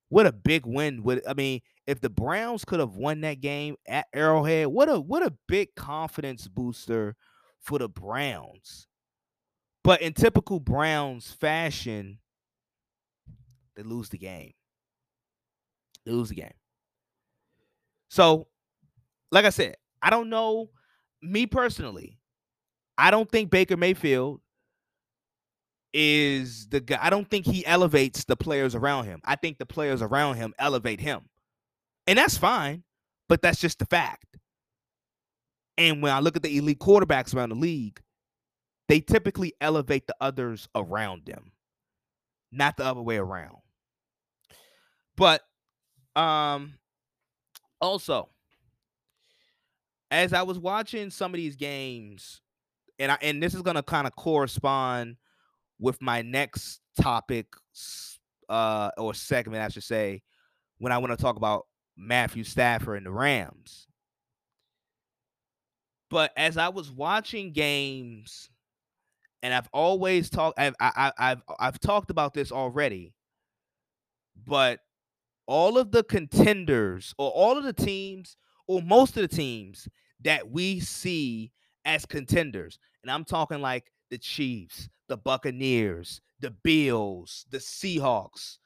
[0.09, 1.03] what a big win!
[1.05, 5.01] Would I mean, if the Browns could have won that game at Arrowhead, what a
[5.01, 7.17] what a big confidence booster
[7.61, 8.87] for the Browns.
[9.85, 12.19] But in typical Browns fashion,
[13.75, 14.53] they lose the game.
[16.05, 16.55] They lose the game.
[18.11, 18.49] So,
[19.31, 20.69] like I said, I don't know.
[21.23, 22.19] Me personally,
[22.99, 24.41] I don't think Baker Mayfield
[25.93, 26.99] is the guy.
[27.01, 29.21] I don't think he elevates the players around him.
[29.25, 31.29] I think the players around him elevate him.
[32.07, 32.83] And that's fine,
[33.29, 34.39] but that's just the fact.
[35.79, 38.01] And when I look at the elite quarterbacks around the league,
[38.89, 41.53] they typically elevate the others around them,
[42.51, 43.57] not the other way around.
[45.17, 45.43] But
[46.15, 46.75] um
[47.81, 48.29] also
[50.11, 52.43] as I was watching some of these games,
[52.99, 55.17] and I and this is gonna kind of correspond
[55.83, 57.47] with my next topic
[58.49, 60.23] uh or segment, I should say,
[60.79, 61.67] when I want to talk about
[61.97, 63.89] Matthew Stafford and the Rams.
[66.11, 68.51] But as I was watching games,
[69.43, 73.15] and I've always talked, I've, I, I've I've talked about this already,
[74.47, 74.81] but
[75.47, 78.37] all of the contenders or all of the teams
[78.69, 79.89] or most of the teams
[80.21, 81.51] that we see
[81.85, 88.59] as contenders, and I'm talking like the Chiefs, the Buccaneers, the Bills, the Seahawks,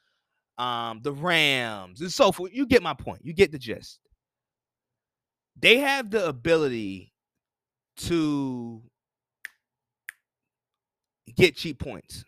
[0.59, 2.51] um, the Rams, and so forth.
[2.53, 3.21] You get my point.
[3.23, 4.01] You get the gist.
[5.57, 7.13] They have the ability
[7.99, 8.83] to
[11.37, 12.25] get cheap points.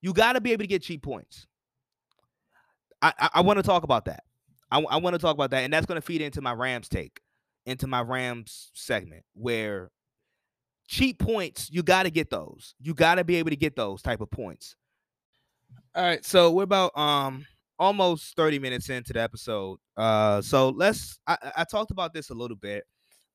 [0.00, 1.48] You got to be able to get cheap points.
[3.02, 4.22] I, I, I want to talk about that.
[4.70, 6.88] I, I want to talk about that, and that's going to feed into my Rams
[6.88, 7.20] take,
[7.66, 9.90] into my Rams segment, where
[10.92, 12.74] cheap points you got to get those.
[12.78, 14.76] You got to be able to get those type of points.
[15.94, 17.46] All right, so we're about um
[17.78, 19.78] almost 30 minutes into the episode.
[19.96, 21.18] Uh, so let's.
[21.26, 22.84] I, I talked about this a little bit.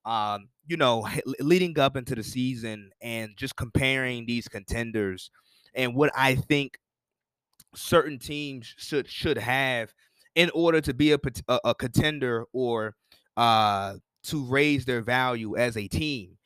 [0.04, 1.06] Um, you know,
[1.40, 5.30] leading up into the season and just comparing these contenders
[5.74, 6.78] and what I think
[7.74, 9.92] certain teams should should have
[10.36, 11.18] in order to be a
[11.48, 12.94] a, a contender or
[13.36, 13.94] uh
[14.24, 16.37] to raise their value as a team.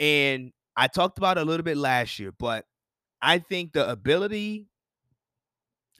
[0.00, 2.64] And I talked about a little bit last year, but
[3.22, 4.68] I think the ability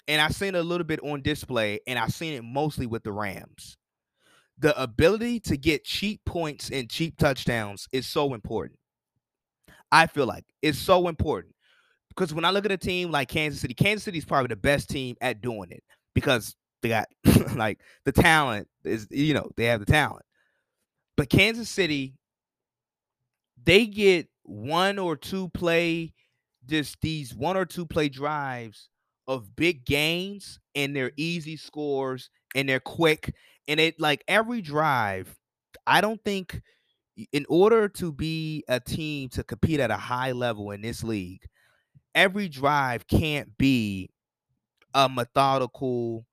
[0.08, 3.12] and I've seen a little bit on display, and I've seen it mostly with the
[3.12, 3.76] Rams.
[4.58, 8.78] The ability to get cheap points and cheap touchdowns is so important.
[9.92, 11.54] I feel like it's so important
[12.08, 14.56] because when I look at a team like Kansas City, Kansas City is probably the
[14.56, 15.82] best team at doing it
[16.14, 17.06] because they got
[17.56, 20.24] like the talent is, you know, they have the talent.
[21.16, 22.14] But Kansas City,
[23.64, 26.14] they get one or two play,
[26.66, 28.88] just these one or two play drives
[29.27, 33.35] of big gains and they're easy scores and they're quick
[33.68, 35.37] and it like every drive.
[35.87, 36.61] I don't think
[37.33, 41.42] in order to be a team to compete at a high level in this league,
[42.14, 44.11] every drive can't be
[44.94, 46.27] a methodical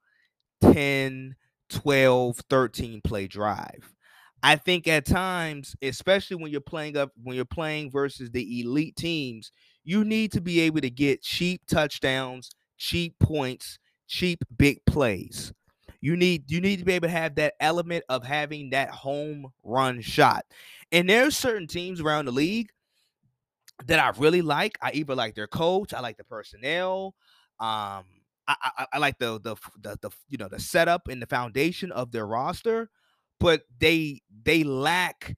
[0.61, 1.35] 10,
[1.69, 3.93] 12, 13 play drive.
[4.43, 8.95] I think at times, especially when you're playing up when you're playing versus the elite
[8.95, 9.51] teams,
[9.83, 15.53] you need to be able to get cheap touchdowns, cheap points, cheap big plays.
[16.01, 19.51] You need you need to be able to have that element of having that home
[19.63, 20.45] run shot.
[20.91, 22.69] And there's certain teams around the league
[23.85, 24.77] that I really like.
[24.81, 27.15] I either like their coach, I like the personnel,
[27.59, 28.05] um,
[28.47, 31.91] I, I, I like the, the the the you know the setup and the foundation
[31.91, 32.89] of their roster,
[33.39, 35.35] but they they lack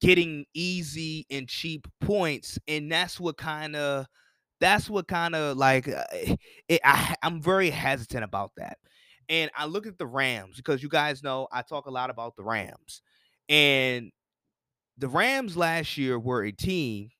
[0.00, 4.06] getting easy and cheap points, and that's what kind of
[4.60, 6.04] that's what kind of like uh,
[6.68, 8.78] it, I, I'm very hesitant about that.
[9.28, 12.36] And I look at the Rams because you guys know I talk a lot about
[12.36, 13.02] the Rams.
[13.48, 14.10] And
[14.98, 17.10] the Rams last year were a team,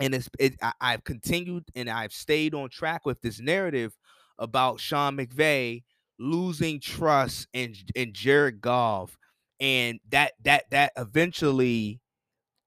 [0.00, 3.96] and it's it, I, I've continued and I've stayed on track with this narrative
[4.38, 5.82] about Sean McVay
[6.18, 9.16] losing trust in in Jared Goff,
[9.60, 12.00] and that that that eventually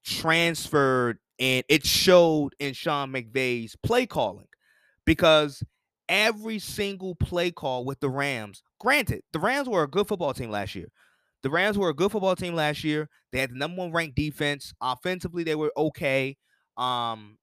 [0.04, 4.48] transferred and it showed in Sean McVay's play calling
[5.06, 5.64] because
[6.10, 8.62] every single play call with the Rams.
[8.80, 10.88] Granted, the Rams were a good football team last year.
[11.44, 13.08] The Rams were a good football team last year.
[13.32, 14.74] They had the number one ranked defense.
[14.82, 16.36] Offensively, they were okay.
[16.76, 17.38] Um,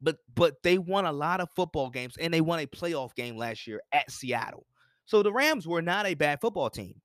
[0.00, 3.36] but but they won a lot of football games and they won a playoff game
[3.36, 4.66] last year at Seattle.
[5.06, 7.00] So the Rams were not a bad football team.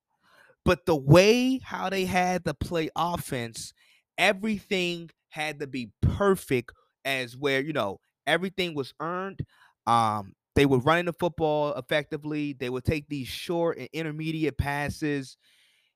[0.66, 3.74] But the way how they had to play offense,
[4.18, 6.74] everything had to be perfect
[7.06, 9.42] as where, you know, everything was earned.
[9.88, 12.54] Um, they were running the football effectively.
[12.54, 15.38] They would take these short and intermediate passes.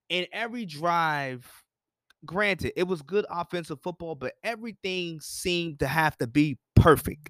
[0.09, 1.47] In every drive,
[2.25, 7.29] granted, it was good offensive football, but everything seemed to have to be perfect.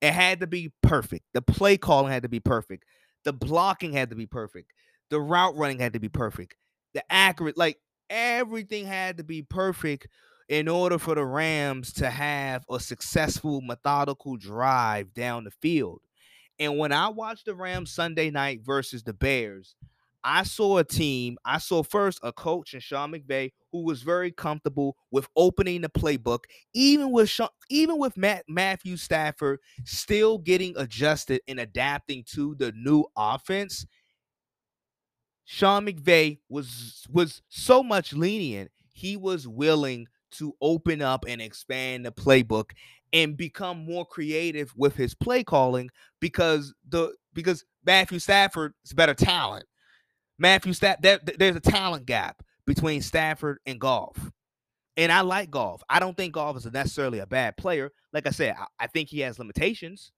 [0.00, 1.24] It had to be perfect.
[1.34, 2.84] The play calling had to be perfect.
[3.24, 4.72] The blocking had to be perfect.
[5.10, 6.56] The route running had to be perfect.
[6.94, 7.78] The accurate, like
[8.08, 10.08] everything had to be perfect
[10.48, 16.00] in order for the Rams to have a successful, methodical drive down the field.
[16.58, 19.76] And when I watched the Rams Sunday night versus the Bears,
[20.22, 21.38] I saw a team.
[21.44, 25.88] I saw first a coach and Sean McVay who was very comfortable with opening the
[25.88, 26.40] playbook,
[26.74, 32.72] even with Sean, even with Matt, Matthew Stafford still getting adjusted and adapting to the
[32.72, 33.86] new offense.
[35.44, 38.70] Sean McVay was was so much lenient.
[38.92, 42.70] He was willing to open up and expand the playbook
[43.12, 49.14] and become more creative with his play calling because the because Matthew Stafford is better
[49.14, 49.64] talent.
[50.40, 54.30] Matthew Stafford, there, there's a talent gap between Stafford and Goff.
[54.96, 55.82] And I like Goff.
[55.88, 57.92] I don't think Goff is necessarily a bad player.
[58.12, 60.12] Like I said, I, I think he has limitations.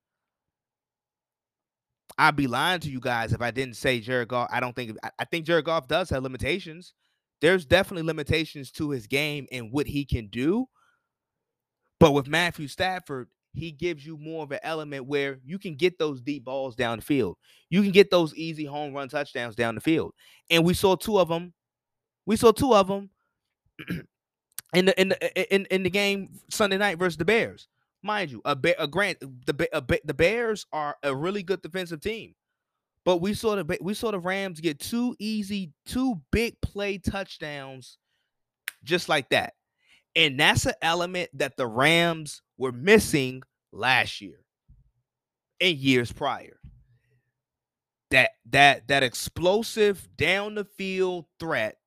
[2.17, 4.49] I'd be lying to you guys if I didn't say Jared Goff.
[4.53, 6.95] I don't think I, I think Jared Goff does have limitations.
[7.41, 10.67] There's definitely limitations to his game and what he can do.
[11.99, 15.99] But with Matthew Stafford, he gives you more of an element where you can get
[15.99, 17.37] those deep balls down the field.
[17.69, 20.15] You can get those easy home run touchdowns down the field.
[20.51, 21.53] And we saw two of them.
[22.25, 23.11] We saw two of them
[24.75, 27.69] in the in the in, in the game Sunday night versus the Bears.
[28.03, 32.35] Mind you, a, a grant the a, the Bears are a really good defensive team.
[33.05, 37.99] But we saw the we saw the Rams get two easy, two big play touchdowns
[38.85, 39.55] just like that.
[40.15, 44.45] And that's an element that the Rams were missing last year
[45.61, 46.59] and years prior.
[48.11, 51.79] That that that explosive down the field threat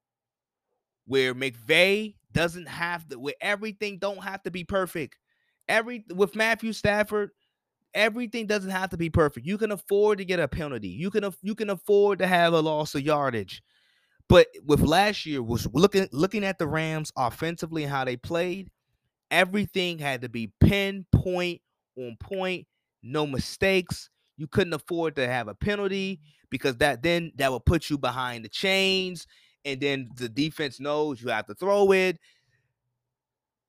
[1.06, 5.18] where McVay doesn't have to where everything don't have to be perfect.
[5.68, 7.30] Every with Matthew Stafford,
[7.94, 9.46] everything doesn't have to be perfect.
[9.46, 10.90] You can afford to get a penalty.
[10.90, 13.62] You can you can afford to have a loss of yardage.
[14.28, 18.71] But with last year was looking looking at the Rams offensively and how they played,
[19.30, 21.61] everything had to be pinpoint
[21.97, 22.67] on point,
[23.03, 24.09] no mistakes.
[24.38, 26.19] You couldn't afford to have a penalty
[26.49, 29.28] because that then that would put you behind the chains,
[29.63, 32.19] and then the defense knows you have to throw it.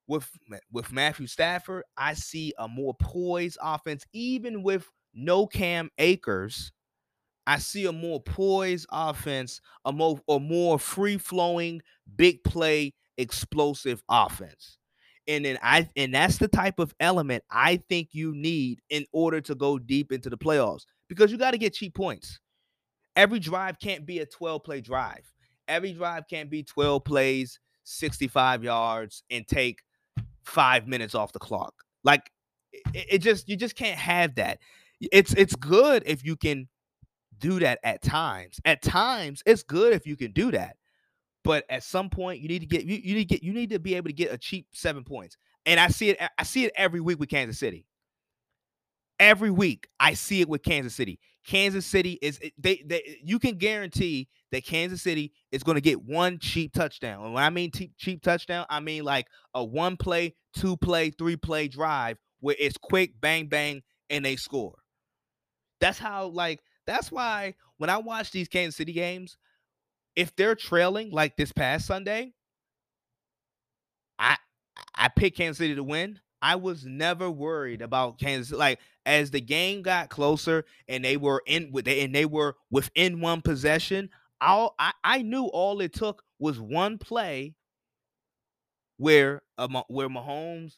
[0.08, 0.30] With
[0.72, 6.72] with Matthew Stafford, I see a more poised offense, even with no Cam Akers
[7.46, 11.82] I see a more poised offense, a more a more free flowing,
[12.16, 14.78] big play, explosive offense.
[15.28, 19.40] And then I and that's the type of element I think you need in order
[19.42, 22.40] to go deep into the playoffs because you got to get cheap points.
[23.16, 25.32] Every drive can't be a 12 play drive.
[25.68, 29.80] Every drive can't be 12 plays, 65 yards, and take
[30.44, 31.74] five minutes off the clock.
[32.04, 32.30] Like
[32.72, 34.58] it, it just you just can't have that.
[35.00, 36.68] It's it's good if you can
[37.38, 38.60] do that at times.
[38.64, 40.76] At times, it's good if you can do that.
[41.44, 43.70] But at some point, you need to get you, you need to get you need
[43.70, 45.36] to be able to get a cheap seven points.
[45.64, 47.86] And I see it, I see it every week with Kansas City.
[49.18, 51.18] Every week, I see it with Kansas City.
[51.46, 56.02] Kansas City is they, they you can guarantee that Kansas City is going to get
[56.02, 57.24] one cheap touchdown.
[57.24, 61.10] And when I mean cheap, cheap touchdown, I mean like a one play, two play,
[61.10, 64.74] three play drive where it's quick, bang, bang, and they score.
[65.80, 69.36] That's how like that's why when I watch these Kansas City games,
[70.14, 72.32] if they're trailing like this past Sunday,
[74.18, 74.36] I
[74.94, 76.20] I pick Kansas City to win.
[76.42, 78.56] I was never worried about Kansas.
[78.56, 83.20] Like as the game got closer and they were in with and they were within
[83.20, 84.10] one possession,
[84.40, 87.54] all I, I knew all it took was one play
[88.98, 90.76] where um, where Mahomes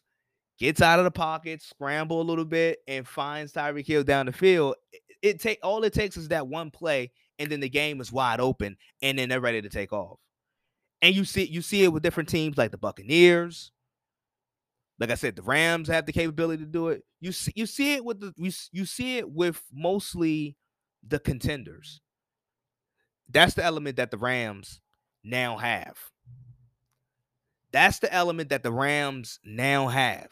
[0.59, 4.33] gets out of the pocket, scramble a little bit, and finds Tyreek Hill down the
[4.33, 4.77] field.
[5.23, 8.41] It, take all it takes is that one play, and then the game is wide
[8.41, 10.19] open, and then they're ready to take off.
[11.03, 13.73] And you see you see it with different teams like the Buccaneers.
[14.99, 17.05] Like I said, the Rams have the capability to do it.
[17.21, 20.57] You see, you see it with the you, you see it with mostly
[21.07, 22.01] the contenders.
[23.29, 24.81] That's the element that the Rams
[25.23, 25.97] now have.
[27.73, 30.29] That's the element that the Rams now have.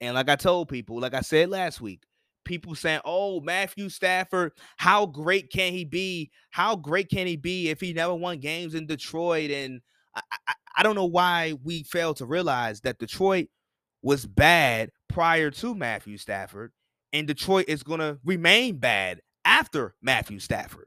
[0.00, 2.04] And like I told people, like I said last week,
[2.46, 6.30] people saying, "Oh, Matthew Stafford, how great can he be?
[6.50, 9.82] How great can he be if he never won games in Detroit?" And
[10.14, 13.48] I, I, I don't know why we fail to realize that Detroit
[14.02, 16.72] was bad prior to Matthew Stafford,
[17.12, 20.86] and Detroit is going to remain bad after Matthew Stafford.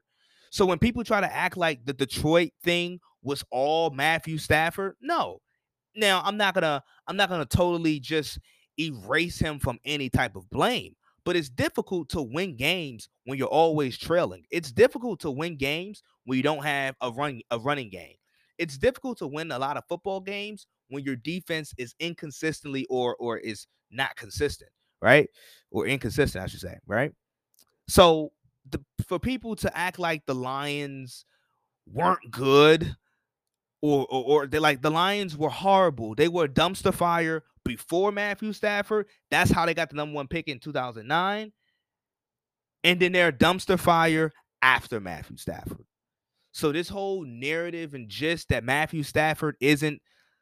[0.51, 5.41] So when people try to act like the Detroit thing was all Matthew Stafford, no.
[5.95, 8.39] Now I'm not gonna I'm not gonna totally just
[8.80, 10.95] erase him from any type of blame
[11.26, 14.46] but it's difficult to win games when you're always trailing.
[14.52, 18.16] It's difficult to win games when you don't have a run a running game.
[18.58, 23.16] It's difficult to win a lot of football games when your defense is inconsistently or
[23.18, 25.28] or is not consistent, right?
[25.72, 27.12] Or inconsistent, I should say, right?
[27.88, 28.32] So
[28.70, 31.26] the, for people to act like the Lions
[31.92, 32.96] weren't good
[33.82, 36.16] or, or, or they like the Lions were horrible.
[36.16, 39.06] They were a dumpster fire before Matthew Stafford.
[39.30, 41.52] That's how they got the number one pick in 2009.
[42.84, 44.32] And then they're dumpster fire
[44.64, 45.86] after Matthew Stafford.
[46.52, 50.02] So this whole narrative and gist that Matthew Stafford isn't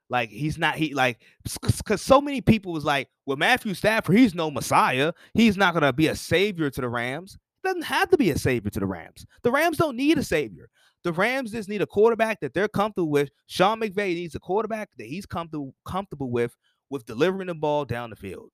[0.10, 4.34] like he's not he like because so many people was like, well, Matthew Stafford, he's
[4.34, 5.12] no messiah.
[5.34, 7.38] He's not gonna be a savior to the Rams.
[7.62, 9.26] Doesn't have to be a savior to the Rams.
[9.44, 10.70] The Rams don't need a savior.
[11.04, 13.30] The Rams just need a quarterback that they're comfortable with.
[13.48, 16.56] Sean McVay needs a quarterback that he's comfortable comfortable with
[16.90, 18.52] with delivering the ball down the field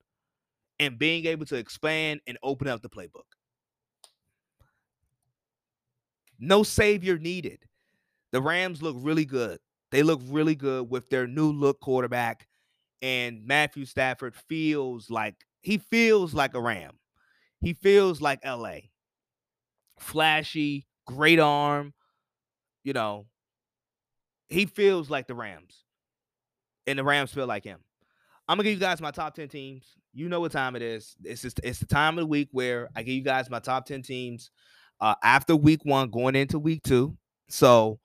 [0.78, 3.24] and being able to expand and open up the playbook.
[6.38, 7.60] No savior needed.
[8.32, 9.60] The Rams look really good.
[9.90, 12.48] They look really good with their new look quarterback.
[13.00, 16.98] And Matthew Stafford feels like he feels like a Ram.
[17.60, 18.78] He feels like LA.
[19.98, 21.94] Flashy, great arm.
[22.82, 23.26] You know,
[24.48, 25.84] he feels like the Rams.
[26.86, 27.80] And the Rams feel like him.
[28.48, 29.96] I'm gonna give you guys my top 10 teams.
[30.12, 31.16] You know what time it is.
[31.24, 33.86] It's just it's the time of the week where I give you guys my top
[33.86, 34.50] 10 teams
[35.00, 37.16] uh after week one, going into week two.
[37.48, 37.98] So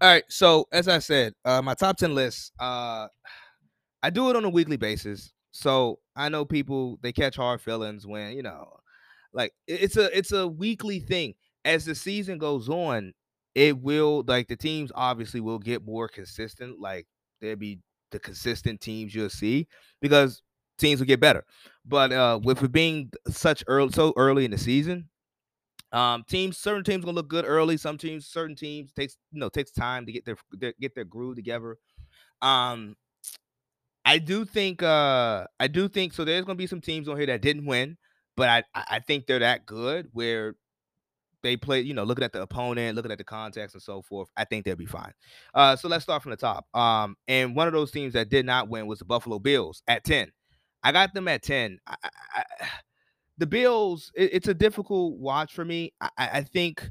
[0.00, 3.08] all right, so as I said, uh my top 10 list, uh
[4.02, 5.32] I do it on a weekly basis.
[5.52, 8.80] So I know people they catch hard feelings when, you know,
[9.32, 11.34] like it's a it's a weekly thing.
[11.64, 13.12] As the season goes on,
[13.54, 16.80] it will like the teams obviously will get more consistent.
[16.80, 17.06] Like
[17.40, 17.78] there'll be
[18.12, 19.66] the consistent teams you'll see
[20.00, 20.42] because
[20.78, 21.44] teams will get better.
[21.84, 25.08] But uh, with it being such early, so early in the season,
[25.92, 27.76] um, teams, certain teams gonna look good early.
[27.76, 31.04] Some teams, certain teams takes you know takes time to get their, their get their
[31.04, 31.76] groove together.
[32.40, 32.96] Um,
[34.04, 36.24] I do think uh I do think so.
[36.24, 37.96] There's gonna be some teams on here that didn't win,
[38.36, 40.54] but I I think they're that good where
[41.42, 44.28] they play, you know, looking at the opponent, looking at the context and so forth,
[44.36, 45.12] I think they'll be fine.
[45.54, 46.66] Uh, so let's start from the top.
[46.74, 50.04] Um, and one of those teams that did not win was the Buffalo Bills at
[50.04, 50.30] 10.
[50.82, 51.78] I got them at 10.
[51.86, 51.94] I,
[52.34, 52.44] I,
[53.38, 55.92] the Bills, it, it's a difficult watch for me.
[56.00, 56.88] I, I think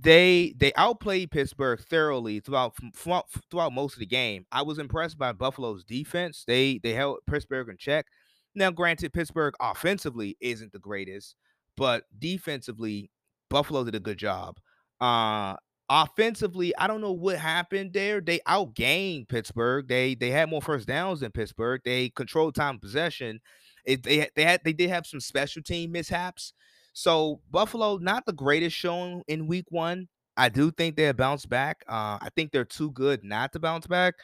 [0.00, 4.46] they they outplayed Pittsburgh thoroughly throughout throughout throughout most of the game.
[4.50, 6.44] I was impressed by Buffalo's defense.
[6.46, 8.06] They they held Pittsburgh in check.
[8.54, 11.36] Now, granted, Pittsburgh offensively isn't the greatest,
[11.76, 13.10] but defensively,
[13.52, 14.58] Buffalo did a good job.
[15.00, 15.56] Uh
[15.88, 18.20] offensively, I don't know what happened there.
[18.20, 19.88] They outgained Pittsburgh.
[19.88, 21.82] They they had more first downs than Pittsburgh.
[21.84, 23.40] They controlled time possession.
[23.84, 26.54] It, they they had they did have some special team mishaps.
[26.94, 30.08] So Buffalo, not the greatest showing in week one.
[30.36, 31.84] I do think they'll bounce back.
[31.88, 34.14] Uh, I think they're too good not to bounce back.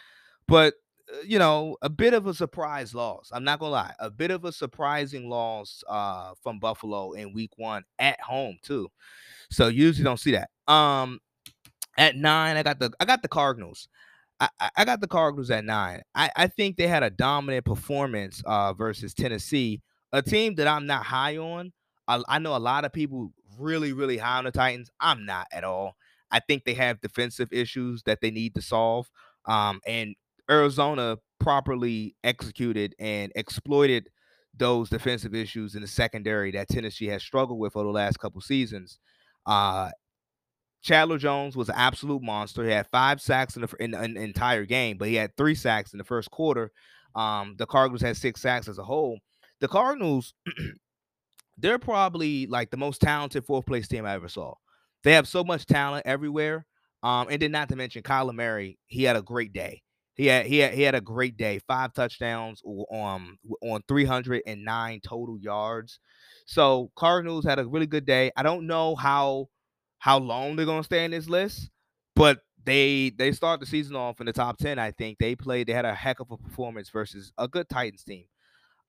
[0.46, 0.74] But
[1.24, 3.30] you know, a bit of a surprise loss.
[3.32, 7.52] I'm not gonna lie, a bit of a surprising loss uh, from Buffalo in Week
[7.56, 8.88] One at home too.
[9.50, 10.50] So usually don't see that.
[10.72, 11.20] Um,
[11.96, 13.88] at nine, I got the I got the Cardinals.
[14.40, 16.02] I, I got the Cardinals at nine.
[16.14, 19.82] I, I think they had a dominant performance uh, versus Tennessee,
[20.12, 21.72] a team that I'm not high on.
[22.06, 24.90] I, I know a lot of people really, really high on the Titans.
[25.00, 25.96] I'm not at all.
[26.30, 29.10] I think they have defensive issues that they need to solve.
[29.46, 30.14] Um, and
[30.50, 34.08] Arizona properly executed and exploited
[34.56, 38.40] those defensive issues in the secondary that Tennessee has struggled with over the last couple
[38.40, 38.98] seasons.
[39.46, 39.90] Uh,
[40.82, 42.64] Chandler Jones was an absolute monster.
[42.64, 45.92] He had five sacks in the, in, in entire game, but he had three sacks
[45.92, 46.70] in the first quarter.
[47.14, 49.18] Um, the Cardinals had six sacks as a whole.
[49.60, 50.34] The Cardinals,
[51.58, 54.54] they're probably like the most talented fourth place team I ever saw.
[55.04, 56.66] They have so much talent everywhere.
[57.02, 59.82] Um, and then not to mention Kyler Murray, he had a great day.
[60.18, 61.60] He had he had he had a great day.
[61.66, 62.60] Five touchdowns
[62.92, 66.00] um on 309 total yards.
[66.44, 68.32] So Cardinals had a really good day.
[68.36, 69.48] I don't know how
[69.98, 71.70] how long they're gonna stay in this list,
[72.16, 74.76] but they they start the season off in the top 10.
[74.76, 78.02] I think they played, they had a heck of a performance versus a good Titans
[78.02, 78.24] team.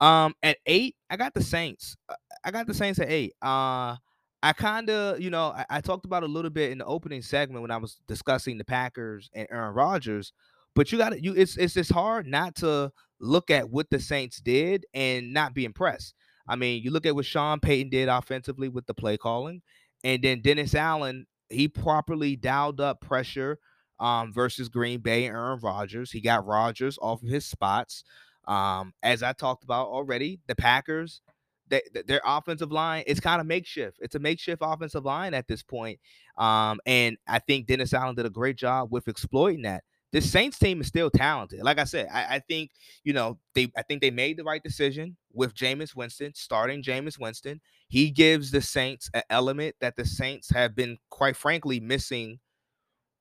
[0.01, 1.95] Um, at eight, I got the Saints.
[2.07, 3.33] Uh, I got the Saints at eight.
[3.41, 3.97] Uh,
[4.41, 7.21] I kind of, you know, I, I, talked about a little bit in the opening
[7.21, 10.31] segment when I was discussing the Packers and Aaron Rodgers.
[10.79, 13.99] But you got to, you it's it's just hard not to look at what the
[13.99, 16.13] Saints did and not be impressed.
[16.47, 19.61] I mean, you look at what Sean Payton did offensively with the play calling,
[20.05, 23.59] and then Dennis Allen, he properly dialed up pressure
[23.99, 26.11] um, versus Green Bay and Aaron Rodgers.
[26.11, 28.05] He got Rodgers off of his spots.
[28.47, 31.19] Um, as I talked about already, the Packers,
[31.67, 33.97] they, their offensive line, it's kind of makeshift.
[33.99, 35.99] It's a makeshift offensive line at this point.
[36.37, 39.83] Um, and I think Dennis Allen did a great job with exploiting that.
[40.11, 41.61] This Saints team is still talented.
[41.61, 42.71] Like I said, I, I think
[43.03, 43.71] you know they.
[43.77, 46.81] I think they made the right decision with Jameis Winston starting.
[46.81, 51.79] Jameis Winston, he gives the Saints an element that the Saints have been, quite frankly,
[51.79, 52.39] missing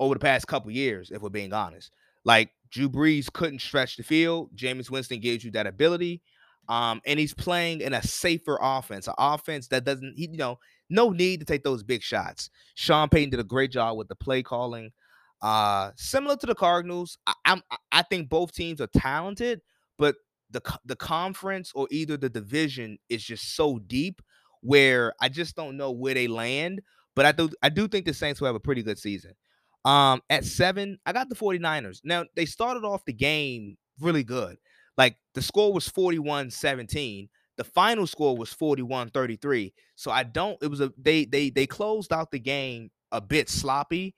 [0.01, 1.11] over the past couple years.
[1.11, 1.91] If we're being honest,
[2.24, 4.57] like Drew Brees couldn't stretch the field.
[4.57, 6.22] Jameis Winston gives you that ability.
[6.68, 10.59] Um, and he's playing in a safer offense, an offense that doesn't, he, you know,
[10.91, 12.51] no need to take those big shots.
[12.74, 14.91] Sean Payton did a great job with the play calling.
[15.41, 17.62] Uh, similar to the Cardinals, I, I'm,
[17.93, 19.61] I think both teams are talented,
[19.99, 20.16] but
[20.51, 24.22] the the conference or either the division is just so deep
[24.62, 26.80] where I just don't know where they land.
[27.14, 29.32] But I do I do think the Saints will have a pretty good season.
[29.84, 32.01] Um, at seven, I got the 49ers.
[32.05, 34.57] Now they started off the game really good.
[34.97, 37.28] Like the score was 41-17.
[37.57, 39.72] The final score was 41-33.
[39.97, 43.49] So I don't, it was a they they they closed out the game a bit
[43.49, 44.14] sloppy.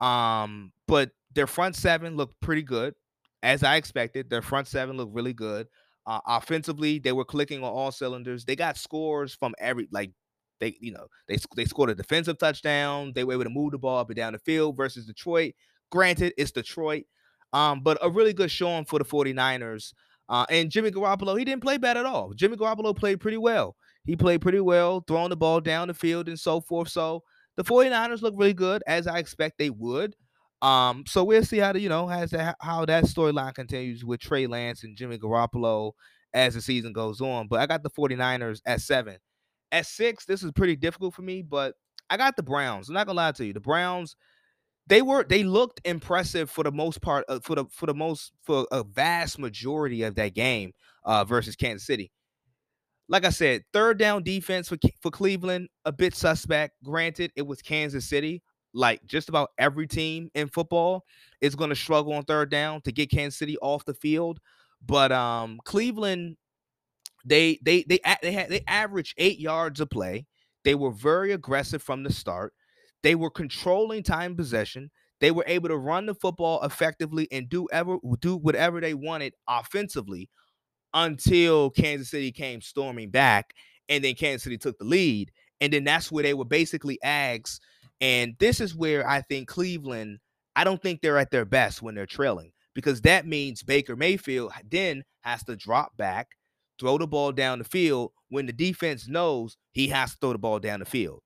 [0.00, 2.94] Um, but their front seven looked pretty good,
[3.42, 4.30] as I expected.
[4.30, 5.66] Their front seven looked really good.
[6.06, 8.44] Uh, offensively, they were clicking on all cylinders.
[8.44, 10.12] They got scores from every like
[10.60, 13.12] they, you know, they they scored a defensive touchdown.
[13.14, 15.54] They were able to move the ball up and down the field versus Detroit.
[15.90, 17.04] Granted, it's Detroit,
[17.52, 19.92] um, but a really good showing for the 49ers.
[20.28, 22.32] Uh, and Jimmy Garoppolo, he didn't play bad at all.
[22.34, 23.76] Jimmy Garoppolo played pretty well.
[24.04, 26.88] He played pretty well, throwing the ball down the field and so forth.
[26.88, 27.22] So
[27.58, 30.14] the 49ers look really good, as I expect they would.
[30.62, 34.20] Um, so we'll see how the, you know has that how that storyline continues with
[34.20, 35.92] Trey Lance and Jimmy Garoppolo
[36.32, 37.48] as the season goes on.
[37.48, 39.18] But I got the 49ers at seven.
[39.72, 41.74] At six, this is pretty difficult for me, but
[42.08, 42.88] I got the Browns.
[42.88, 43.52] I'm not gonna lie to you.
[43.52, 44.14] The Browns,
[44.86, 48.32] they were they looked impressive for the most part, uh, for the for the most
[48.44, 50.72] for a vast majority of that game
[51.04, 52.12] uh, versus Kansas City.
[53.08, 56.74] Like I said, third down defense for for Cleveland a bit suspect.
[56.84, 58.42] Granted, it was Kansas City.
[58.74, 61.04] Like just about every team in football
[61.40, 64.40] is going to struggle on third down to get Kansas City off the field.
[64.86, 66.36] But um, Cleveland
[67.24, 70.26] they they they they had they averaged eight yards a play.
[70.64, 72.52] They were very aggressive from the start.
[73.02, 74.90] They were controlling time possession.
[75.20, 79.34] They were able to run the football effectively and do ever do whatever they wanted
[79.48, 80.28] offensively
[80.94, 83.54] until Kansas City came storming back,
[83.88, 85.30] and then Kansas City took the lead,
[85.60, 87.58] and then that's where they were basically ags.
[88.00, 90.18] And this is where I think Cleveland.
[90.56, 94.52] I don't think they're at their best when they're trailing because that means Baker Mayfield
[94.68, 96.28] then has to drop back
[96.78, 100.38] throw the ball down the field when the defense knows he has to throw the
[100.38, 101.22] ball down the field.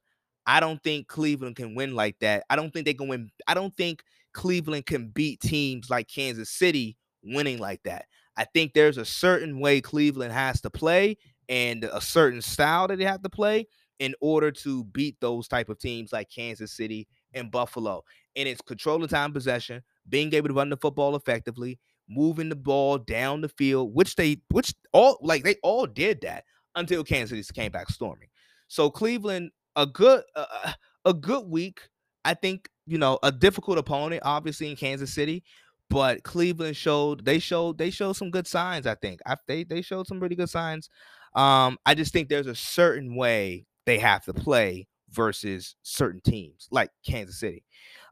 [0.46, 2.44] I don't think Cleveland can win like that.
[2.50, 3.30] I don't think they can win.
[3.46, 4.02] I don't think
[4.32, 8.06] Cleveland can beat teams like Kansas City winning like that.
[8.36, 11.16] I think there's a certain way Cleveland has to play
[11.48, 13.66] and a certain style that they have to play
[13.98, 18.02] in order to beat those type of teams like Kansas City and Buffalo.
[18.34, 21.78] And it's controlling time possession, being able to run the football effectively,
[22.08, 26.44] moving the ball down the field, which they which all like they all did that
[26.74, 28.28] until Kansas City came back storming.
[28.68, 30.72] So Cleveland a good uh,
[31.04, 31.80] a good week.
[32.24, 35.44] I think you know a difficult opponent, obviously in Kansas City,
[35.92, 38.86] but Cleveland showed they showed they showed some good signs.
[38.86, 40.88] I think I, they they showed some really good signs.
[41.34, 46.66] Um, I just think there's a certain way they have to play versus certain teams
[46.70, 47.62] like Kansas City.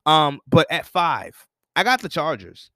[0.04, 1.34] Um, but at five,
[1.74, 2.70] I got the Chargers.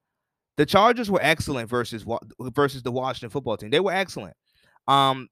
[0.56, 2.06] The Chargers were excellent versus
[2.40, 3.70] versus the Washington football team.
[3.70, 4.36] They were excellent.
[4.88, 5.28] Um,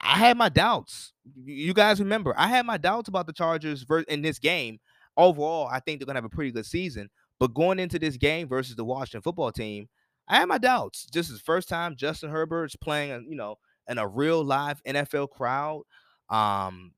[0.00, 1.12] I had my doubts.
[1.44, 4.78] You guys remember, I had my doubts about the Chargers in this game.
[5.16, 7.08] Overall, I think they're gonna have a pretty good season.
[7.38, 9.88] But going into this game versus the Washington football team,
[10.28, 11.06] I had my doubts.
[11.06, 13.56] Just his first time, Justin Herbert's playing, you know,
[13.88, 15.82] in a real live NFL crowd.
[16.28, 16.92] Um,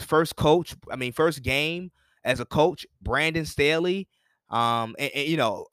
[0.00, 1.92] first coach, I mean, first game
[2.24, 4.08] as a coach, Brandon Staley.
[4.50, 5.66] Um, and, and you know,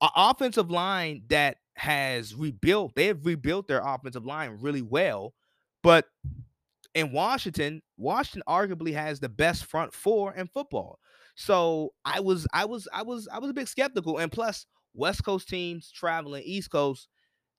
[0.00, 2.94] an offensive line that has rebuilt.
[2.96, 5.32] They have rebuilt their offensive line really well
[5.82, 6.06] but
[6.94, 10.98] in Washington, Washington arguably has the best front four in football.
[11.34, 14.18] So I was, I was, I was, I was a bit skeptical.
[14.18, 17.08] And plus, West Coast teams traveling East Coast,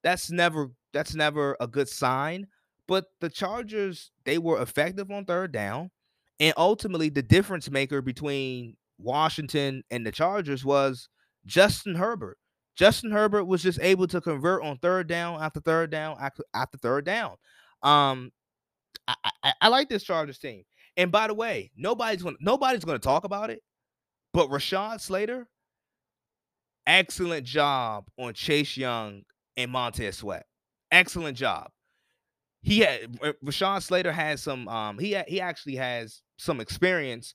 [0.04, 2.48] that's never, that's never a good sign.
[2.88, 5.90] But the Chargers, they were effective on third down.
[6.40, 11.08] And ultimately, the difference maker between Washington and the Chargers was
[11.46, 12.38] Justin Herbert.
[12.76, 16.44] Justin Herbert was just able to convert on third down after third down after,
[16.82, 17.36] third down.
[17.84, 18.32] Um,
[19.08, 20.64] I, I, I like this Chargers team.
[20.98, 23.62] And by the way, nobody's going nobody's going to talk about it,
[24.32, 25.48] but Rashawn Slater,
[26.86, 29.24] excellent job on Chase Young
[29.58, 30.46] and Montez Sweat.
[30.92, 31.70] Excellent job.
[32.62, 37.34] He had Rashawn Slater has some um he he actually has some experience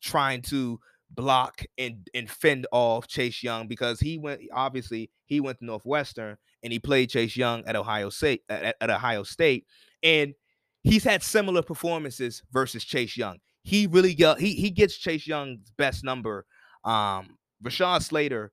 [0.00, 0.78] trying to
[1.10, 6.36] block and and fend off Chase Young because he went obviously he went to Northwestern
[6.62, 9.66] and he played Chase Young at Ohio State at, at Ohio State
[10.02, 10.34] and
[10.82, 13.38] he's had similar performances versus Chase Young.
[13.62, 16.46] He really he he gets Chase Young's best number.
[16.84, 18.52] Um, Rashawn Slater,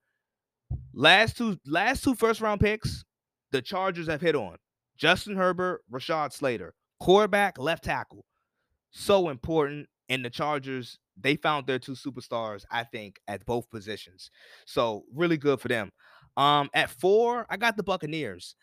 [0.94, 3.06] last two last two first round picks,
[3.52, 4.58] the Chargers have hit on
[4.98, 8.26] Justin Herbert, Rashawn Slater, quarterback, left tackle,
[8.92, 9.88] so important.
[10.10, 14.32] And the Chargers, they found their two superstars, I think, at both positions.
[14.66, 15.92] So really good for them.
[16.38, 18.56] Um, at four, I got the Buccaneers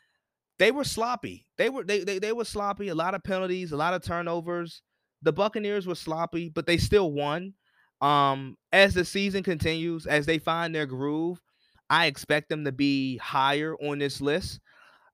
[0.58, 1.46] they were sloppy.
[1.58, 2.88] They were they, they they were sloppy.
[2.88, 4.82] A lot of penalties, a lot of turnovers.
[5.22, 7.54] The Buccaneers were sloppy, but they still won.
[8.00, 11.40] Um, as the season continues, as they find their groove,
[11.88, 14.60] I expect them to be higher on this list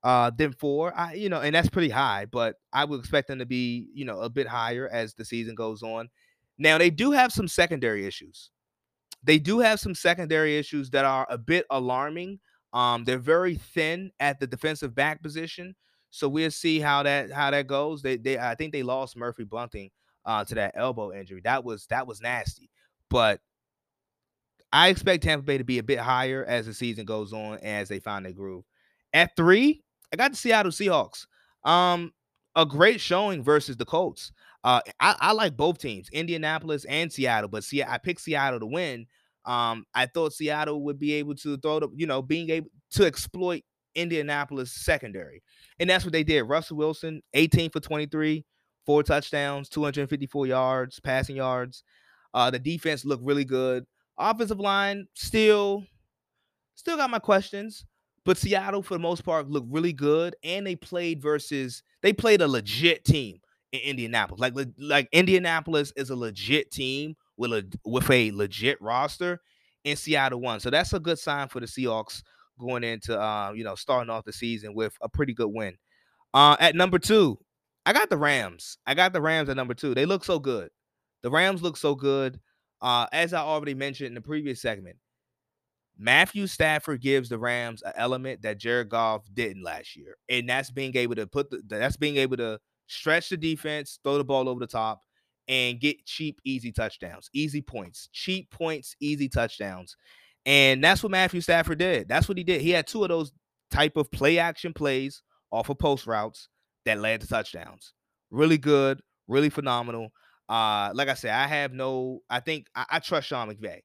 [0.03, 0.93] uh than four.
[0.97, 4.05] I you know, and that's pretty high, but I would expect them to be, you
[4.05, 6.09] know, a bit higher as the season goes on.
[6.59, 8.51] Now they do have some secondary issues.
[9.22, 12.41] They do have some secondary issues that are a bit alarming.
[12.73, 15.75] Um, they're very thin at the defensive back position,
[16.11, 18.03] so we'll see how that how that goes.
[18.03, 19.91] They they I think they lost Murphy Bunting
[20.25, 21.41] uh, to that elbow injury.
[21.45, 22.71] That was that was nasty,
[23.09, 23.41] but
[24.73, 27.89] I expect Tampa Bay to be a bit higher as the season goes on as
[27.89, 28.64] they find their groove.
[29.12, 31.27] At three, I got the Seattle Seahawks.
[31.64, 32.12] Um,
[32.57, 34.33] a great showing versus the Colts.
[34.62, 38.66] Uh, I, I like both teams, Indianapolis and Seattle, but see, I picked Seattle to
[38.66, 39.07] win
[39.45, 43.07] um, I thought Seattle would be able to throw the, you know, being able to
[43.07, 43.62] exploit
[43.95, 45.43] Indianapolis secondary.
[45.78, 46.43] And that's what they did.
[46.43, 48.45] Russell Wilson, 18 for 23,
[48.86, 51.82] four touchdowns, 254 yards, passing yards.
[52.34, 53.84] Uh, the defense looked really good.
[54.18, 55.84] Offensive line still,
[56.74, 57.86] still got my questions,
[58.24, 62.43] but Seattle for the most part looked really good, and they played versus they played
[62.43, 63.38] a legit team
[63.72, 64.41] in Indianapolis.
[64.41, 69.41] Like like Indianapolis is a legit team with a with a legit roster,
[69.84, 70.61] in Seattle won.
[70.61, 72.22] So that's a good sign for the Seahawks
[72.61, 75.76] going into uh, you know starting off the season with a pretty good win.
[76.34, 77.38] Uh, at number two,
[77.86, 78.78] I got the Rams.
[78.86, 79.95] I got the Rams at number two.
[79.95, 80.68] They look so good.
[81.22, 82.38] The Rams look so good.
[82.80, 84.97] Uh, as I already mentioned in the previous segment,
[85.99, 90.70] Matthew Stafford gives the Rams an element that Jared Goff didn't last year, and that's
[90.70, 94.49] being able to put the that's being able to stretch the defense, throw the ball
[94.49, 95.01] over the top,
[95.51, 99.97] and get cheap, easy touchdowns, easy points, cheap points, easy touchdowns.
[100.47, 102.09] And that's what Matthew Stafford did.
[102.09, 102.61] That's what he did.
[102.61, 103.33] He had two of those
[103.71, 106.49] type of play action plays off of post routes
[106.87, 107.95] that led to touchdowns.
[108.31, 110.13] Really good, really phenomenal.
[110.49, 112.21] Uh, like I said, I have no.
[112.31, 113.81] I think I, I trust Sean McVay.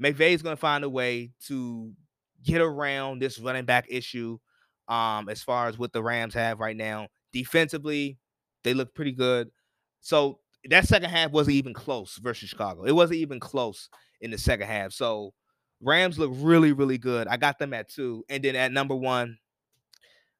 [0.00, 1.90] McVay is going to find a way to
[2.44, 4.38] get around this running back issue.
[4.88, 8.18] Um, as far as what the Rams have right now, defensively,
[8.62, 9.48] they look pretty good.
[10.00, 10.40] So
[10.70, 12.84] that second half wasn't even close versus Chicago.
[12.84, 13.88] It wasn't even close
[14.20, 14.92] in the second half.
[14.92, 15.32] So
[15.80, 17.26] Rams look really, really good.
[17.26, 19.38] I got them at two, and then at number one,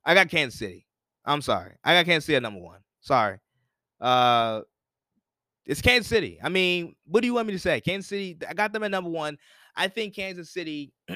[0.04, 0.86] I got Kansas City.
[1.24, 2.80] I'm sorry, I got Kansas City at number one.
[3.00, 3.38] Sorry,
[4.00, 4.62] uh,
[5.66, 6.38] it's Kansas City.
[6.42, 7.80] I mean, what do you want me to say?
[7.80, 8.38] Kansas City.
[8.48, 9.38] I got them at number one.
[9.76, 10.92] I think Kansas City.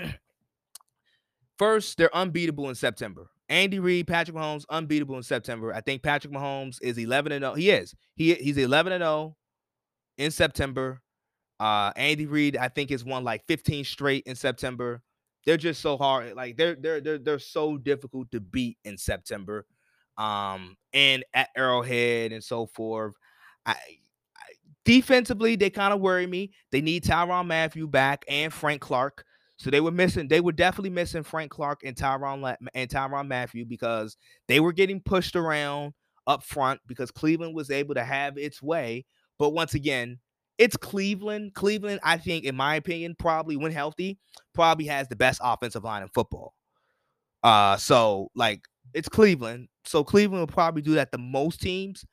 [1.58, 3.28] first, they're unbeatable in September.
[3.48, 5.72] Andy Reid, Patrick Mahomes, unbeatable in September.
[5.72, 7.54] I think Patrick Mahomes is 11 and 0.
[7.54, 7.94] He is.
[8.16, 9.36] He he's 11 and 0
[10.18, 11.00] in September.
[11.58, 15.02] Uh, Andy Reid, I think, has won like 15 straight in September.
[15.44, 16.34] They're just so hard.
[16.34, 19.64] Like they're they're they're they're so difficult to beat in September.
[20.18, 23.14] Um, and at Arrowhead and so forth.
[23.64, 24.42] I, I
[24.84, 26.52] defensively, they kind of worry me.
[26.72, 29.24] They need Tyrann Mathieu back and Frank Clark.
[29.58, 33.64] So they were missing, they were definitely missing Frank Clark and Tyrann and Tyrann Mathieu
[33.64, 34.16] because
[34.48, 35.94] they were getting pushed around
[36.26, 39.06] up front because Cleveland was able to have its way.
[39.38, 40.18] But once again,
[40.58, 41.54] it's Cleveland.
[41.54, 44.18] Cleveland, I think, in my opinion, probably when healthy,
[44.54, 46.54] probably has the best offensive line in football.
[47.42, 48.62] Uh, so like
[48.94, 49.68] it's Cleveland.
[49.84, 52.04] So Cleveland will probably do that the most teams,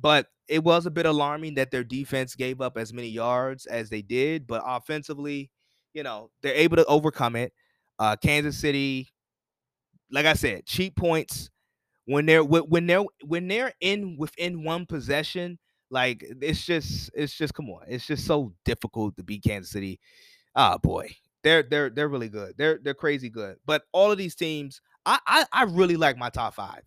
[0.00, 3.90] but it was a bit alarming that their defense gave up as many yards as
[3.90, 4.46] they did.
[4.46, 5.50] But offensively,
[5.96, 7.54] you know, they're able to overcome it.
[7.98, 9.08] Uh, Kansas City,
[10.10, 11.48] like I said, cheap points
[12.04, 15.58] when they're when they're when they're in within one possession.
[15.90, 19.98] Like it's just it's just come on, it's just so difficult to beat Kansas City.
[20.54, 21.08] Oh boy,
[21.42, 22.52] they're they're they're really good.
[22.58, 23.56] They're they're crazy good.
[23.64, 26.82] But all of these teams, I I, I really like my top five.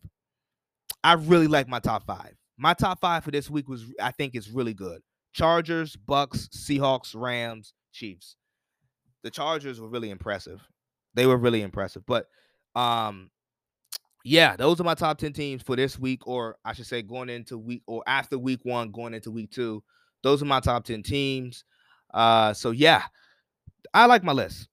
[1.04, 2.36] I really like my top five.
[2.60, 5.02] My top five for this week was I think is really good.
[5.34, 8.36] Chargers, Bucs, Seahawks, Rams, Chiefs
[9.24, 10.62] the Chargers were really impressive.
[11.14, 12.06] They were really impressive.
[12.06, 12.28] But
[12.76, 13.30] um
[14.24, 17.30] yeah, those are my top 10 teams for this week, or I should say going
[17.30, 19.84] into week or after week one, going into week two.
[20.24, 21.64] Those are my top 10 teams.
[22.14, 23.04] Uh so yeah,
[23.94, 24.68] I like my list.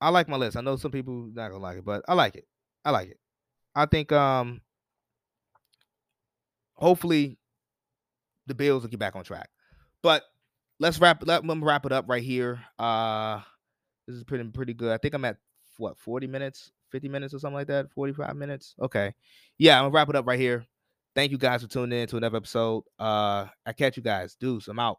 [0.00, 0.56] I like my list.
[0.56, 2.46] I know some people not gonna like it, but I like it.
[2.84, 3.18] I like it.
[3.74, 4.60] I think um
[6.74, 7.38] hopefully
[8.46, 9.50] the Bills will get back on track.
[10.02, 10.22] But
[10.78, 12.60] let's wrap let me wrap it up right here.
[12.78, 13.40] Uh
[14.06, 14.92] this is pretty pretty good.
[14.92, 15.36] I think I'm at
[15.78, 18.74] what 40 minutes, 50 minutes or something like that, 45 minutes.
[18.80, 19.14] Okay.
[19.58, 20.64] Yeah, I'm gonna wrap it up right here.
[21.14, 22.84] Thank you guys for tuning in to another episode.
[22.98, 24.36] Uh I catch you guys.
[24.36, 24.98] Deuce, I'm out.